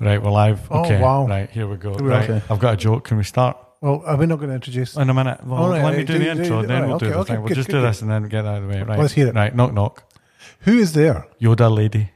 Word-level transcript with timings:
Right, 0.00 0.22
we're 0.22 0.30
live. 0.30 0.60
Oh, 0.70 0.80
Okay. 0.84 1.00
wow. 1.00 1.26
Right, 1.26 1.48
here 1.50 1.66
we 1.66 1.76
go. 1.76 1.92
We're 1.92 2.08
Right, 2.10 2.28
okay. 2.28 2.42
I've 2.50 2.58
got 2.58 2.74
a 2.74 2.76
joke. 2.76 3.04
Can 3.04 3.16
we 3.16 3.24
start? 3.24 3.56
Well, 3.80 4.02
are 4.06 4.16
we 4.16 4.26
not 4.26 4.36
going 4.36 4.48
to 4.50 4.54
introduce? 4.54 4.96
In 4.96 5.08
a 5.10 5.14
minute. 5.14 5.44
Well, 5.44 5.62
All 5.62 5.70
right, 5.70 5.82
let 5.84 5.96
me 5.96 6.04
do 6.04 6.14
do- 6.14 6.18
the 6.18 6.30
intro, 6.30 6.60
do- 6.62 6.66
then 6.68 6.82
right, 6.82 6.88
we'll 6.88 6.98
do 6.98 7.06
okay, 7.06 7.12
the 7.14 7.18
okay, 7.20 7.32
thing. 7.34 7.40
We'll 7.42 7.48
good, 7.48 7.54
just 7.56 7.68
good, 7.68 7.72
do 7.74 7.80
good. 7.80 7.88
this 7.88 8.02
and 8.02 8.10
then 8.10 8.28
get 8.28 8.44
out 8.46 8.56
of 8.62 8.68
the 8.68 8.74
way. 8.74 8.82
Right. 8.82 8.98
Let's 8.98 9.12
hear 9.14 9.28
it. 9.28 9.34
Right, 9.34 9.54
knock 9.54 9.72
knock. 9.72 10.02
Who 10.60 10.78
is 10.78 10.92
there? 10.92 11.26
Yoda 11.40 11.70
lady. 11.74 12.10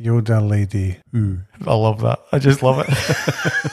Yoda 0.00 0.46
lady. 0.46 0.98
Who? 1.12 1.38
I 1.66 1.74
love 1.74 2.00
that. 2.00 2.20
I 2.32 2.38
just 2.38 2.62
love 2.62 2.84
it. 2.86 3.72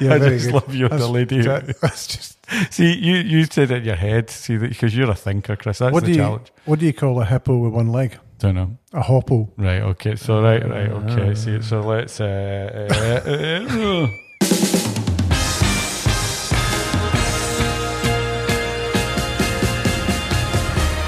Yeah, 0.00 0.14
I 0.14 0.18
just 0.18 0.50
love 0.50 0.66
Yoda 0.66 0.90
That's- 0.90 1.08
lady. 1.08 1.42
that- 1.42 1.80
That's 1.80 2.06
just. 2.08 2.38
See, 2.74 2.94
you 2.98 3.14
you 3.16 3.44
said 3.44 3.70
it 3.70 3.76
in 3.78 3.84
your 3.84 3.94
head. 3.94 4.28
See 4.28 4.56
that 4.56 4.68
because 4.70 4.96
you're 4.96 5.08
a 5.10 5.14
thinker, 5.14 5.54
Chris. 5.54 5.78
That's 5.78 5.92
What 5.92 6.00
the 6.00 6.06
do 6.06 6.12
you 6.14 6.18
challenge. 6.18 6.52
What 6.64 6.80
do 6.80 6.86
you 6.86 6.92
call 6.92 7.20
a 7.20 7.24
hippo 7.24 7.56
with 7.58 7.72
one 7.72 7.92
leg? 7.92 8.18
Don't 8.44 8.56
know. 8.56 8.76
A 8.92 9.00
hopple. 9.00 9.54
Right. 9.56 9.80
Okay. 9.80 10.16
So 10.16 10.42
right. 10.42 10.62
Right. 10.68 10.90
Okay. 10.90 11.34
See. 11.34 11.62
So 11.62 11.80
let's. 11.80 12.20
Uh, 12.20 12.90
uh, 12.90 13.30
uh, 13.30 13.30
uh. 13.30 14.06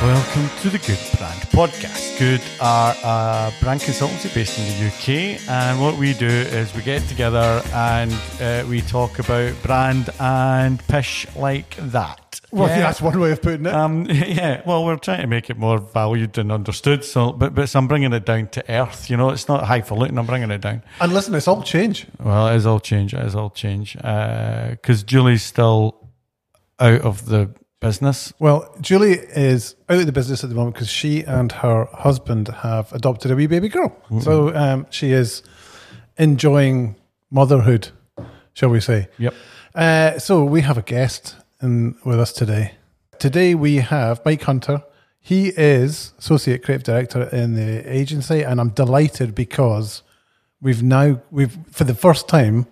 Welcome 0.00 0.48
to 0.62 0.70
the 0.70 0.78
Good 0.78 0.98
Brand 1.18 1.42
Podcast. 1.52 2.18
Good 2.18 2.40
are 2.58 2.96
a 3.04 3.52
brand 3.60 3.82
consultancy 3.82 4.34
based 4.34 4.58
in 4.58 4.64
the 4.64 4.86
UK, 4.86 5.46
and 5.50 5.78
what 5.78 5.98
we 5.98 6.14
do 6.14 6.24
is 6.26 6.74
we 6.74 6.80
get 6.80 7.02
together 7.02 7.62
and 7.74 8.14
uh, 8.40 8.64
we 8.66 8.80
talk 8.80 9.18
about 9.18 9.52
brand 9.62 10.08
and 10.20 10.78
pish 10.88 11.26
like 11.36 11.76
that. 11.76 12.25
Well, 12.52 12.68
Yeah. 12.68 12.78
that's 12.80 13.02
one 13.02 13.18
way 13.18 13.32
of 13.32 13.42
putting 13.42 13.66
it. 13.66 13.74
Um, 13.74 14.06
yeah, 14.08 14.62
well, 14.66 14.84
we're 14.84 14.96
trying 14.96 15.20
to 15.22 15.26
make 15.26 15.50
it 15.50 15.56
more 15.58 15.78
valued 15.78 16.38
and 16.38 16.50
understood. 16.52 17.04
So, 17.04 17.32
but 17.32 17.54
but 17.54 17.68
so 17.68 17.78
I'm 17.78 17.88
bringing 17.88 18.12
it 18.12 18.24
down 18.24 18.48
to 18.48 18.64
earth. 18.72 19.10
You 19.10 19.16
know, 19.16 19.30
it's 19.30 19.48
not 19.48 19.64
highfalutin. 19.64 20.18
I'm 20.18 20.26
bringing 20.26 20.50
it 20.50 20.60
down. 20.60 20.82
and 21.00 21.12
listen, 21.12 21.34
it's 21.34 21.48
all 21.48 21.62
change. 21.62 22.06
Well, 22.22 22.48
it 22.48 22.56
is 22.56 22.66
all 22.66 22.80
change. 22.80 23.14
It 23.14 23.24
is 23.24 23.34
all 23.34 23.50
change. 23.50 23.94
Because 23.94 25.02
Julie's 25.02 25.42
still 25.42 26.08
out 26.78 27.00
of 27.02 27.26
the 27.26 27.50
business. 27.80 28.32
Well, 28.38 28.74
Julie 28.80 29.12
is 29.18 29.74
out 29.88 29.98
of 29.98 30.06
the 30.06 30.12
business 30.12 30.42
at 30.44 30.48
the 30.50 30.56
moment 30.56 30.74
because 30.76 30.88
she 30.88 31.22
and 31.24 31.50
her 31.52 31.86
husband 31.92 32.48
have 32.48 32.92
adopted 32.92 33.30
a 33.30 33.36
wee 33.36 33.46
baby 33.48 33.68
girl. 33.68 33.94
So 34.20 34.54
um, 34.54 34.86
she 34.90 35.12
is 35.12 35.42
enjoying 36.16 36.96
motherhood, 37.30 37.88
shall 38.54 38.70
we 38.70 38.80
say? 38.80 39.08
Yep. 39.18 39.34
Uh, 39.74 40.18
so 40.18 40.44
we 40.44 40.62
have 40.62 40.78
a 40.78 40.82
guest 40.82 41.36
in, 41.62 41.96
with 42.04 42.20
us 42.20 42.32
today. 42.32 42.72
Today 43.18 43.54
we 43.54 43.76
have 43.76 44.20
Mike 44.24 44.42
Hunter. 44.42 44.82
He 45.20 45.48
is 45.48 46.12
associate 46.18 46.62
creative 46.62 46.84
director 46.84 47.22
in 47.34 47.54
the 47.54 47.82
agency, 47.92 48.42
and 48.42 48.60
I'm 48.60 48.70
delighted 48.70 49.34
because 49.34 50.02
we've 50.60 50.82
now 50.82 51.20
we've 51.30 51.56
for 51.70 51.84
the 51.84 51.94
first 51.94 52.28
time 52.28 52.66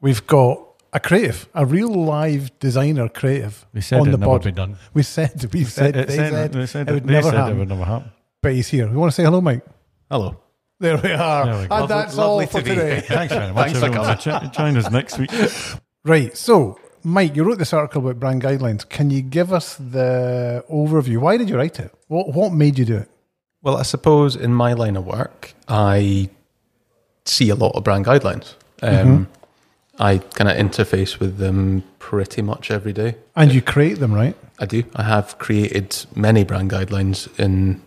we've 0.00 0.26
got 0.26 0.58
a 0.92 0.98
creative, 0.98 1.48
a 1.54 1.64
real 1.64 1.92
live 1.94 2.58
designer 2.58 3.08
creative 3.08 3.64
on 3.72 3.80
the 3.80 3.80
board. 3.80 3.80
We 3.80 3.80
said 3.82 4.00
on 4.00 4.08
it'd 4.08 4.14
the 4.14 4.18
never 4.18 4.32
pod. 4.32 4.44
be 4.44 4.50
done. 4.52 4.76
We 4.94 5.02
said 5.04 5.50
we 5.52 5.64
said, 5.64 5.94
It 5.96 6.08
they 6.08 6.16
said- 6.16 6.32
said, 6.32 6.52
they 6.52 6.66
said 6.66 6.88
it 6.88 6.92
would 6.94 7.06
never 7.06 7.30
happen, 7.30 7.54
It 7.56 7.58
would 7.60 7.68
never 7.68 7.84
happen. 7.84 8.10
but 8.42 8.52
he's 8.54 8.68
here. 8.68 8.88
We 8.88 8.96
want 8.96 9.12
to 9.12 9.14
say 9.14 9.22
hello, 9.22 9.40
Mike. 9.40 9.64
Hello. 10.10 10.40
There 10.80 10.96
we 10.96 11.12
are, 11.12 11.44
There 11.44 11.54
we 11.54 11.60
and 11.60 11.70
Lovely- 11.70 11.86
that's 11.88 12.16
lovely 12.16 12.44
all 12.46 12.50
for 12.50 12.58
to 12.58 12.64
be 12.64 12.70
today. 12.70 13.00
Thanks 13.06 13.32
very 13.34 13.52
much. 13.52 13.72
Thanks 13.72 13.78
for 14.18 14.30
coming. 14.32 14.50
Join 14.50 14.76
us 14.78 14.90
next 14.90 15.18
week. 15.18 15.30
Right. 16.04 16.34
So, 16.36 16.80
Mike, 17.02 17.34
you 17.34 17.44
wrote 17.44 17.58
this 17.58 17.72
article 17.72 18.02
about 18.02 18.20
brand 18.20 18.42
guidelines. 18.42 18.88
Can 18.88 19.10
you 19.10 19.22
give 19.22 19.52
us 19.52 19.76
the 19.76 20.64
overview? 20.70 21.18
Why 21.18 21.36
did 21.36 21.48
you 21.48 21.56
write 21.56 21.80
it? 21.80 21.92
What 22.08 22.34
What 22.34 22.52
made 22.52 22.78
you 22.78 22.84
do 22.84 22.96
it? 22.96 23.10
Well, 23.62 23.76
I 23.76 23.82
suppose 23.82 24.36
in 24.36 24.54
my 24.54 24.72
line 24.72 24.96
of 24.96 25.06
work, 25.06 25.54
I 25.68 26.30
see 27.24 27.50
a 27.50 27.54
lot 27.54 27.74
of 27.74 27.84
brand 27.84 28.06
guidelines. 28.06 28.54
Um, 28.82 29.28
I 29.98 30.18
kind 30.18 30.48
of 30.48 30.56
interface 30.56 31.20
with 31.20 31.36
them 31.36 31.84
pretty 31.98 32.40
much 32.40 32.70
every 32.70 32.94
day. 32.94 33.16
And 33.36 33.52
you 33.52 33.60
create 33.60 33.98
them, 33.98 34.14
right? 34.14 34.34
I 34.58 34.64
do. 34.64 34.82
I 34.96 35.02
have 35.02 35.38
created 35.38 36.06
many 36.14 36.44
brand 36.44 36.70
guidelines 36.70 37.28
in 37.38 37.82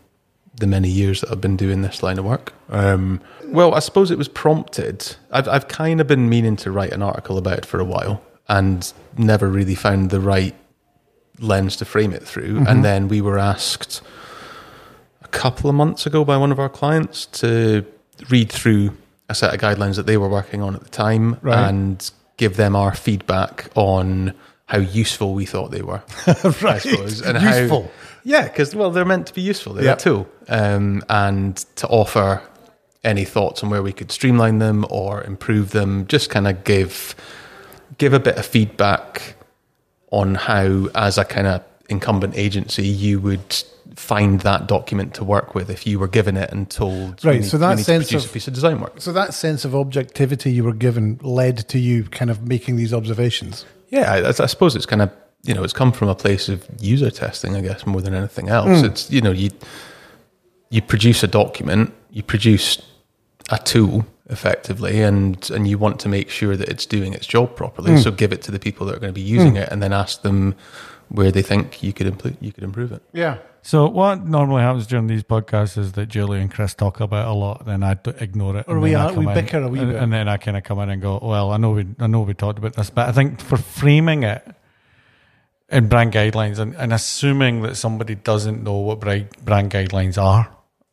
the 0.55 0.67
many 0.67 0.89
years 0.89 1.21
that 1.21 1.31
I've 1.31 1.41
been 1.41 1.57
doing 1.57 1.81
this 1.81 2.03
line 2.03 2.19
of 2.19 2.25
work. 2.25 2.53
Um, 2.69 3.19
well, 3.45 3.73
I 3.73 3.79
suppose 3.79 4.11
it 4.11 4.19
was 4.19 4.27
prompted. 4.27 5.15
I've, 5.31 5.47
I've 5.47 5.67
kind 5.67 5.99
of 5.99 6.05
been 6.05 6.29
meaning 6.29 6.55
to 6.57 6.71
write 6.71 6.93
an 6.93 7.01
article 7.01 7.39
about 7.39 7.57
it 7.57 7.65
for 7.65 7.79
a 7.79 7.85
while 7.85 8.21
and 8.47 8.91
never 9.17 9.47
really 9.49 9.75
found 9.75 10.09
the 10.09 10.19
right 10.19 10.55
lens 11.39 11.75
to 11.77 11.85
frame 11.85 12.13
it 12.13 12.23
through. 12.23 12.63
And 12.67 12.83
then 12.85 13.07
we 13.07 13.21
were 13.21 13.39
asked 13.39 14.01
a 15.23 15.27
couple 15.29 15.69
of 15.69 15.75
months 15.75 16.05
ago 16.05 16.23
by 16.23 16.37
one 16.37 16.51
of 16.51 16.59
our 16.59 16.69
clients 16.69 17.25
to 17.27 17.85
read 18.29 18.51
through 18.51 18.95
a 19.29 19.35
set 19.35 19.53
of 19.53 19.59
guidelines 19.59 19.95
that 19.95 20.05
they 20.05 20.17
were 20.17 20.29
working 20.29 20.61
on 20.61 20.75
at 20.75 20.83
the 20.83 20.89
time 20.89 21.37
Right. 21.41 21.69
and 21.69 22.11
give 22.37 22.57
them 22.57 22.75
our 22.75 22.93
feedback 22.93 23.69
on 23.75 24.33
how 24.65 24.79
useful 24.79 25.33
we 25.33 25.45
thought 25.45 25.71
they 25.71 25.81
were. 25.81 26.03
I 26.27 26.79
suppose. 26.79 27.21
And 27.21 27.41
Useful. 27.41 27.83
How, 27.83 27.89
yeah, 28.23 28.43
because 28.43 28.75
well, 28.75 28.91
they're 28.91 29.05
meant 29.05 29.27
to 29.27 29.33
be 29.33 29.41
useful. 29.41 29.73
They're 29.73 29.85
Yep. 29.85 29.97
a 29.97 30.01
tool, 30.01 30.27
um, 30.49 31.03
and 31.09 31.57
to 31.77 31.87
offer 31.87 32.41
any 33.03 33.25
thoughts 33.25 33.63
on 33.63 33.69
where 33.69 33.83
we 33.83 33.91
could 33.91 34.11
streamline 34.11 34.59
them 34.59 34.85
or 34.89 35.23
improve 35.23 35.71
them. 35.71 36.05
Just 36.07 36.29
kind 36.29 36.47
of 36.47 36.63
give 36.63 37.15
give 37.97 38.13
a 38.13 38.19
bit 38.19 38.37
of 38.37 38.45
feedback 38.45 39.35
on 40.11 40.35
how, 40.35 40.87
as 40.95 41.17
a 41.17 41.25
kind 41.25 41.47
of 41.47 41.63
incumbent 41.89 42.35
agency, 42.35 42.87
you 42.87 43.19
would 43.19 43.63
find 43.95 44.41
that 44.41 44.67
document 44.67 45.13
to 45.15 45.23
work 45.23 45.53
with 45.53 45.69
if 45.69 45.85
you 45.85 45.99
were 45.99 46.07
given 46.07 46.37
it 46.37 46.51
and 46.51 46.69
told. 46.69 47.23
Right, 47.23 47.41
need- 47.41 47.45
so 47.49 47.57
that 47.57 47.69
we 47.69 47.75
need 47.75 47.79
to 47.79 47.83
sense 47.83 48.05
produce 48.07 48.25
of- 48.25 48.31
a 48.31 48.33
piece 48.33 48.47
of 48.47 48.53
design 48.53 48.79
work. 48.79 48.93
So 49.01 49.11
that 49.13 49.33
sense 49.33 49.65
of 49.65 49.75
objectivity 49.75 50.51
you 50.51 50.63
were 50.63 50.73
given 50.73 51.19
led 51.21 51.67
to 51.69 51.79
you 51.79 52.05
kind 52.05 52.31
of 52.31 52.47
making 52.47 52.75
these 52.77 52.93
observations. 52.93 53.65
Yeah, 53.89 54.11
I, 54.11 54.27
I 54.29 54.31
suppose 54.47 54.75
it's 54.75 54.85
kind 54.87 55.01
of 55.01 55.11
you 55.43 55.53
know 55.53 55.63
it's 55.63 55.73
come 55.73 55.91
from 55.91 56.07
a 56.07 56.15
place 56.15 56.49
of 56.49 56.65
user 56.79 57.11
testing, 57.11 57.55
I 57.55 57.61
guess, 57.61 57.85
more 57.85 58.01
than 58.01 58.13
anything 58.15 58.49
else. 58.49 58.79
Hmm. 58.79 58.85
It's 58.85 59.11
you 59.11 59.21
know 59.21 59.31
you 59.31 59.49
you 60.69 60.81
produce 60.81 61.21
a 61.23 61.27
document, 61.27 61.93
you 62.09 62.23
produce 62.23 62.81
a 63.51 63.59
tool 63.59 64.05
effectively, 64.29 65.01
and 65.01 65.49
and 65.51 65.67
you 65.67 65.77
want 65.77 65.99
to 66.01 66.09
make 66.09 66.29
sure 66.29 66.55
that 66.55 66.69
it's 66.69 66.85
doing 66.85 67.13
its 67.13 67.27
job 67.27 67.55
properly. 67.55 67.97
So 67.97 68.11
give 68.11 68.31
it 68.33 68.41
to 68.43 68.51
the 68.51 68.59
people 68.59 68.85
that 68.87 68.95
are 68.95 68.99
going 68.99 69.13
to 69.13 69.19
be 69.19 69.21
using 69.21 69.55
it, 69.55 69.69
and 69.69 69.81
then 69.83 69.93
ask 69.93 70.21
them 70.21 70.55
where 71.09 71.31
they 71.31 71.41
think 71.41 71.83
you 71.83 71.93
could 71.93 72.07
improve 72.07 72.37
you 72.41 72.51
could 72.51 72.63
improve 72.63 72.91
it. 72.91 73.01
Yeah. 73.13 73.37
So 73.65 73.87
what 73.87 74.25
normally 74.25 74.61
happens 74.61 74.87
during 74.87 75.07
these 75.07 75.23
podcasts 75.23 75.77
is 75.77 75.93
that 75.93 76.07
Julie 76.07 76.41
and 76.41 76.51
Chris 76.51 76.73
talk 76.73 76.99
about 76.99 77.25
it 77.27 77.29
a 77.29 77.33
lot, 77.33 77.65
then 77.65 77.81
I 77.81 77.93
d- 77.93 78.11
ignore 78.19 78.57
it, 78.57 78.65
Or 78.67 78.73
and 78.73 78.81
we 78.81 78.91
then 78.91 78.99
I 78.99 79.03
are- 79.05 79.13
come 79.13 79.25
we 79.25 79.31
in, 79.31 79.33
bicker 79.35 79.61
a 79.61 79.67
wee 79.69 79.79
and, 79.79 79.91
bit. 79.93 80.01
and 80.01 80.11
then 80.11 80.27
I 80.27 80.35
kind 80.35 80.57
of 80.57 80.63
come 80.63 80.79
in 80.79 80.89
and 80.89 81.01
go, 81.01 81.17
"Well, 81.21 81.51
I 81.51 81.57
know 81.57 81.71
we, 81.71 81.85
I 81.99 82.07
know 82.07 82.21
we 82.21 82.33
talked 82.33 82.59
about 82.59 82.73
this, 82.73 82.89
but 82.89 83.07
I 83.07 83.13
think 83.13 83.39
for 83.39 83.55
framing 83.55 84.23
it 84.23 84.45
in 85.69 85.87
brand 85.87 86.11
guidelines 86.11 86.59
and, 86.59 86.75
and 86.75 86.91
assuming 86.91 87.61
that 87.61 87.75
somebody 87.77 88.15
doesn't 88.15 88.63
know 88.63 88.77
what 88.79 88.99
brand, 88.99 89.29
brand 89.45 89.71
guidelines 89.71 90.21
are, 90.21 90.49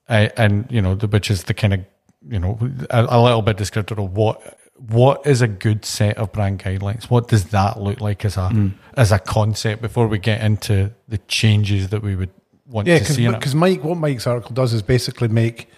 uh, 0.08 0.28
and 0.36 0.66
you 0.70 0.80
know, 0.80 0.94
the, 0.94 1.08
which 1.08 1.28
is 1.30 1.44
the 1.44 1.54
kind 1.54 1.74
of 1.74 1.80
you 2.28 2.38
know 2.38 2.58
a, 2.90 3.06
a 3.08 3.20
little 3.22 3.42
bit 3.42 3.56
descriptive 3.56 3.98
of 3.98 4.12
what 4.16 4.58
what 4.76 5.26
is 5.26 5.42
a 5.42 5.48
good 5.48 5.84
set 5.84 6.16
of 6.16 6.32
brand 6.32 6.58
guidelines. 6.62 7.04
What 7.04 7.28
does 7.28 7.44
that 7.46 7.80
look 7.80 8.00
like 8.00 8.24
as 8.24 8.36
a 8.36 8.48
Mm. 8.52 8.72
as 8.96 9.12
a 9.12 9.18
concept 9.18 9.82
before 9.82 10.06
we 10.08 10.18
get 10.18 10.40
into 10.42 10.90
the 11.08 11.18
changes 11.28 11.88
that 11.90 12.02
we 12.02 12.16
would 12.16 12.30
want 12.66 12.88
Yeah, 12.88 12.98
to 12.98 13.04
see 13.04 13.24
it? 13.26 13.32
because 13.32 13.54
Mike, 13.54 13.84
what 13.84 13.98
Mike's 13.98 14.26
article 14.26 14.54
does 14.54 14.72
is 14.72 14.82
basically 14.82 15.28
make 15.28 15.68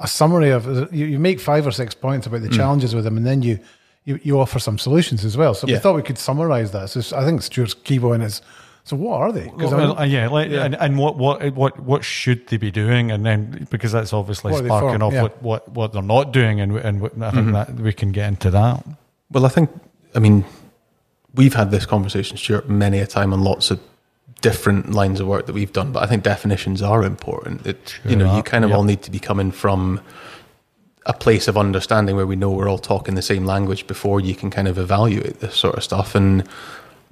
a 0.00 0.08
summary 0.08 0.50
of 0.50 0.66
you, 0.92 1.06
you 1.06 1.18
make 1.20 1.38
five 1.40 1.66
or 1.66 1.70
six 1.72 1.94
points 1.94 2.26
about 2.26 2.42
the 2.42 2.48
Mm. 2.48 2.56
challenges 2.56 2.94
with 2.94 3.04
them, 3.04 3.16
and 3.16 3.24
then 3.26 3.42
you, 3.42 3.58
you 4.04 4.18
you 4.24 4.40
offer 4.40 4.58
some 4.58 4.78
solutions 4.78 5.24
as 5.24 5.36
well. 5.36 5.54
So 5.54 5.66
we 5.68 5.76
thought 5.78 5.94
we 5.94 6.02
could 6.02 6.18
summarize 6.18 6.72
that. 6.72 6.90
So 6.90 7.16
I 7.16 7.24
think 7.24 7.42
Stuart's 7.42 7.74
key 7.74 8.00
point 8.00 8.22
is 8.24 8.42
so 8.84 8.96
what 8.96 9.20
are 9.20 9.32
they? 9.32 9.48
'Cause 9.48 9.72
I 9.72 9.76
Well, 9.76 9.88
mean, 9.88 9.98
uh, 9.98 10.02
yeah, 10.04 10.28
like, 10.28 10.50
And, 10.50 10.74
and 10.74 10.98
what 10.98 11.16
what 11.16 11.54
what 11.54 11.78
what 11.80 12.04
should 12.04 12.46
they 12.48 12.56
be 12.56 12.70
doing? 12.70 13.10
And 13.12 13.24
then 13.24 13.66
because 13.70 13.92
that's 13.92 14.12
obviously 14.12 14.52
What 14.52 14.64
sparking 14.64 15.02
off 15.02 15.12
Yeah. 15.12 15.22
what, 15.22 15.42
what 15.42 15.68
what 15.72 15.92
they're 15.92 16.02
not 16.02 16.32
doing, 16.32 16.60
and 16.60 16.76
and 16.76 17.00
what- 17.00 17.12
I 17.14 17.30
Mm-hmm. 17.30 17.54
think 17.54 17.76
that 17.76 17.80
we 17.80 17.92
can 17.92 18.12
get 18.12 18.28
into 18.28 18.50
that. 18.50 18.84
Well, 19.30 19.46
I 19.46 19.48
think, 19.48 19.70
I 20.14 20.18
mean, 20.18 20.44
we've 21.34 21.54
had 21.54 21.70
this 21.70 21.86
conversation, 21.86 22.36
Stuart, 22.36 22.68
many 22.68 22.98
a 22.98 23.06
time 23.06 23.32
on 23.32 23.42
lots 23.42 23.70
of 23.70 23.80
different 24.42 24.90
lines 24.92 25.20
of 25.20 25.26
work 25.28 25.46
that 25.46 25.52
we've 25.54 25.72
done, 25.72 25.92
but 25.92 26.02
I 26.02 26.06
think 26.06 26.24
definitions 26.24 26.82
are 26.82 27.04
important. 27.04 27.64
It, 27.66 27.94
you 28.04 28.16
know, 28.16 28.26
Sure, 28.26 28.36
you 28.38 28.42
kind 28.42 28.64
of 28.64 28.70
yep. 28.70 28.76
all 28.78 28.84
need 28.84 29.00
to 29.02 29.10
be 29.10 29.20
coming 29.20 29.52
from 29.52 30.00
a 31.06 31.12
place 31.12 31.46
of 31.48 31.56
understanding 31.56 32.16
where 32.16 32.26
we 32.26 32.36
know 32.36 32.50
we're 32.50 32.68
all 32.68 32.78
talking 32.78 33.14
the 33.14 33.22
same 33.22 33.44
language 33.46 33.86
before 33.86 34.20
you 34.20 34.34
can 34.34 34.50
kind 34.50 34.66
of 34.68 34.78
evaluate 34.78 35.38
this 35.40 35.54
sort 35.54 35.76
of 35.76 35.82
stuff. 35.84 36.14
And 36.16 36.42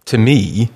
to 0.06 0.18
me, 0.18 0.70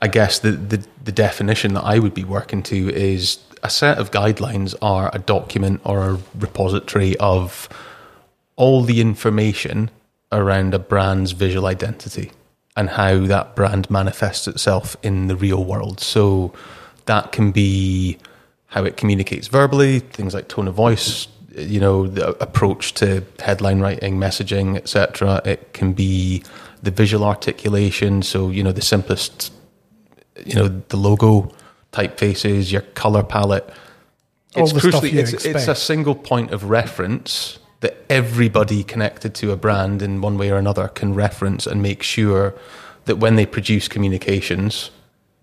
I 0.00 0.08
guess 0.08 0.38
the, 0.38 0.52
the, 0.52 0.86
the 1.04 1.12
definition 1.12 1.74
that 1.74 1.84
I 1.84 1.98
would 1.98 2.14
be 2.14 2.24
working 2.24 2.62
to 2.64 2.94
is 2.94 3.38
a 3.62 3.70
set 3.70 3.98
of 3.98 4.10
guidelines 4.10 4.74
are 4.80 5.10
a 5.12 5.18
document 5.18 5.80
or 5.84 6.10
a 6.10 6.18
repository 6.38 7.16
of 7.18 7.68
all 8.56 8.82
the 8.82 9.00
information 9.00 9.90
around 10.30 10.74
a 10.74 10.78
brand's 10.78 11.32
visual 11.32 11.66
identity 11.66 12.32
and 12.76 12.90
how 12.90 13.18
that 13.26 13.56
brand 13.56 13.90
manifests 13.90 14.46
itself 14.46 14.96
in 15.02 15.26
the 15.26 15.36
real 15.36 15.64
world. 15.64 16.00
So 16.00 16.54
that 17.06 17.32
can 17.32 17.50
be 17.50 18.18
how 18.66 18.84
it 18.84 18.96
communicates 18.96 19.48
verbally, 19.48 20.00
things 20.00 20.34
like 20.34 20.48
tone 20.48 20.68
of 20.68 20.74
voice, 20.74 21.26
you 21.56 21.80
know, 21.80 22.06
the 22.06 22.40
approach 22.42 22.94
to 22.94 23.24
headline 23.40 23.80
writing, 23.80 24.18
messaging, 24.18 24.76
etc. 24.76 25.42
It 25.44 25.72
can 25.72 25.92
be 25.92 26.44
the 26.82 26.90
visual 26.90 27.24
articulation. 27.24 28.22
So, 28.22 28.50
you 28.50 28.62
know, 28.62 28.72
the 28.72 28.82
simplest, 28.82 29.52
you 30.44 30.54
know, 30.54 30.68
the 30.88 30.96
logo 30.96 31.50
typefaces, 31.92 32.70
your 32.72 32.82
color 32.82 33.22
palette. 33.22 33.68
It's 34.54 34.72
crucially, 34.72 35.14
it's, 35.14 35.44
it's 35.44 35.68
a 35.68 35.74
single 35.74 36.14
point 36.14 36.50
of 36.52 36.64
reference 36.64 37.58
that 37.80 37.96
everybody 38.10 38.82
connected 38.82 39.34
to 39.36 39.52
a 39.52 39.56
brand 39.56 40.02
in 40.02 40.20
one 40.20 40.36
way 40.36 40.50
or 40.50 40.56
another 40.56 40.88
can 40.88 41.14
reference 41.14 41.66
and 41.66 41.80
make 41.80 42.02
sure 42.02 42.54
that 43.04 43.16
when 43.16 43.36
they 43.36 43.46
produce 43.46 43.88
communications 43.88 44.90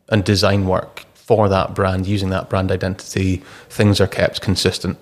and 0.09 0.23
design 0.23 0.67
work 0.67 1.05
for 1.13 1.49
that 1.49 1.73
brand 1.73 2.05
using 2.05 2.29
that 2.29 2.49
brand 2.49 2.71
identity, 2.71 3.41
things 3.69 4.01
are 4.01 4.07
kept 4.07 4.41
consistent. 4.41 4.97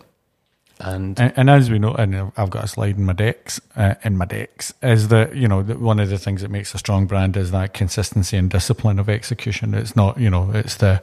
And 0.83 1.19
And, 1.19 1.33
and 1.37 1.49
as 1.49 1.69
we 1.71 1.79
know, 1.79 1.93
and 1.93 2.31
I've 2.37 2.49
got 2.49 2.63
a 2.63 2.67
slide 2.67 2.97
in 2.97 3.05
my 3.05 3.13
decks, 3.13 3.61
uh, 3.75 3.95
in 4.03 4.17
my 4.17 4.25
decks, 4.25 4.73
is 4.81 5.07
that 5.07 5.35
you 5.35 5.47
know 5.47 5.63
that 5.63 5.79
one 5.79 5.99
of 5.99 6.09
the 6.09 6.17
things 6.17 6.41
that 6.41 6.51
makes 6.51 6.73
a 6.75 6.77
strong 6.77 7.05
brand 7.05 7.37
is 7.37 7.51
that 7.51 7.73
consistency 7.73 8.37
and 8.37 8.49
discipline 8.49 8.99
of 8.99 9.09
execution. 9.09 9.73
It's 9.73 9.95
not, 9.95 10.19
you 10.19 10.29
know, 10.29 10.51
it's 10.53 10.75
the, 10.75 11.01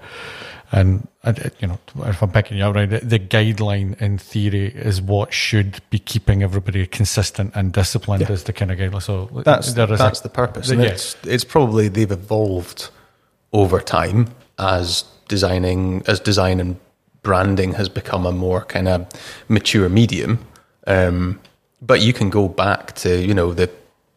and 0.72 1.08
I- 1.24 1.30
I- 1.30 1.50
you 1.60 1.66
know, 1.68 1.78
if 2.04 2.22
I'm 2.22 2.30
picking 2.30 2.58
you 2.58 2.64
up 2.64 2.74
right, 2.74 2.88
the, 2.88 2.98
the 3.00 3.18
guideline 3.18 4.00
in 4.00 4.18
theory 4.18 4.66
is 4.66 5.00
what 5.00 5.32
should 5.32 5.80
be 5.90 5.98
keeping 5.98 6.42
everybody 6.42 6.86
consistent 6.86 7.52
and 7.56 7.72
disciplined. 7.72 8.22
Yeah. 8.22 8.32
Is 8.32 8.44
the 8.44 8.52
kind 8.52 8.70
of 8.70 8.78
guideline. 8.78 9.02
So 9.02 9.30
that's 9.44 9.72
there 9.74 9.92
is 9.92 9.98
a- 10.00 10.02
that's 10.02 10.20
the 10.20 10.28
purpose. 10.28 10.70
And 10.70 10.82
yeah. 10.82 10.90
it's 10.90 11.16
it's 11.24 11.44
probably 11.44 11.88
they've 11.88 12.12
evolved 12.12 12.90
over 13.52 13.80
time 13.80 14.28
as 14.58 15.04
designing 15.28 16.02
as 16.06 16.20
design 16.20 16.60
and 16.60 16.76
branding 17.22 17.72
has 17.74 17.88
become 17.88 18.26
a 18.26 18.32
more 18.32 18.64
kind 18.64 18.88
of 18.88 19.06
mature 19.48 19.88
medium. 19.88 20.38
Um, 20.86 21.40
but 21.82 22.00
you 22.00 22.12
can 22.12 22.30
go 22.30 22.48
back 22.48 22.94
to 22.96 23.20
you 23.24 23.34
know 23.34 23.52
the 23.54 23.70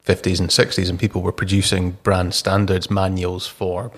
50s 0.06 0.40
and 0.40 0.50
60s, 0.50 0.90
and 0.90 1.00
people 1.00 1.22
were 1.22 1.32
producing 1.32 1.92
brand 2.04 2.34
standards 2.34 2.90
manuals 2.92 3.48
for 3.48 3.90